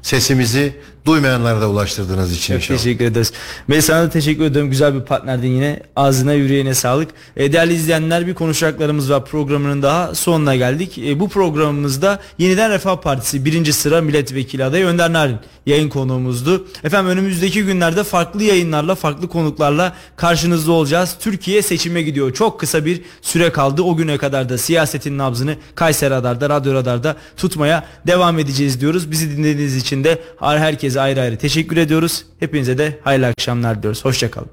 [0.04, 0.72] Sesimizi
[1.06, 2.78] duymayanlara da ulaştırdığınız için Çok inşallah.
[2.78, 3.32] teşekkür ederiz.
[3.70, 4.70] Ve sana da teşekkür ediyorum.
[4.70, 5.80] Güzel bir partnerdin yine.
[5.96, 7.10] Ağzına yüreğine sağlık.
[7.36, 10.98] E, değerli izleyenler bir konuşacaklarımız var programının daha sonuna geldik.
[10.98, 15.36] E, bu programımızda yeniden Refah Partisi birinci sıra milletvekili adayı Önder Narin
[15.66, 16.66] yayın konuğumuzdu.
[16.84, 21.16] Efendim önümüzdeki günlerde farklı yayınlarla, farklı konuklarla karşınızda olacağız.
[21.20, 22.32] Türkiye seçime gidiyor.
[22.32, 23.82] Çok kısa bir süre kaldı.
[23.82, 29.10] O güne kadar da siyasetin nabzını Kayseri Radar'da, Radyo Radar'da tutmaya devam edeceğiz diyoruz.
[29.10, 32.24] Bizi dinlediğiniz için de herkese ayrı ayrı teşekkür ediyoruz.
[32.40, 34.04] Hepinize de hayırlı akşamlar diliyoruz.
[34.04, 34.48] Hoşçakalın.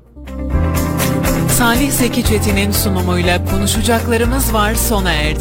[1.57, 5.39] Salih Zeki Çetin'in sunumuyla konuşacaklarımız var sona erdi.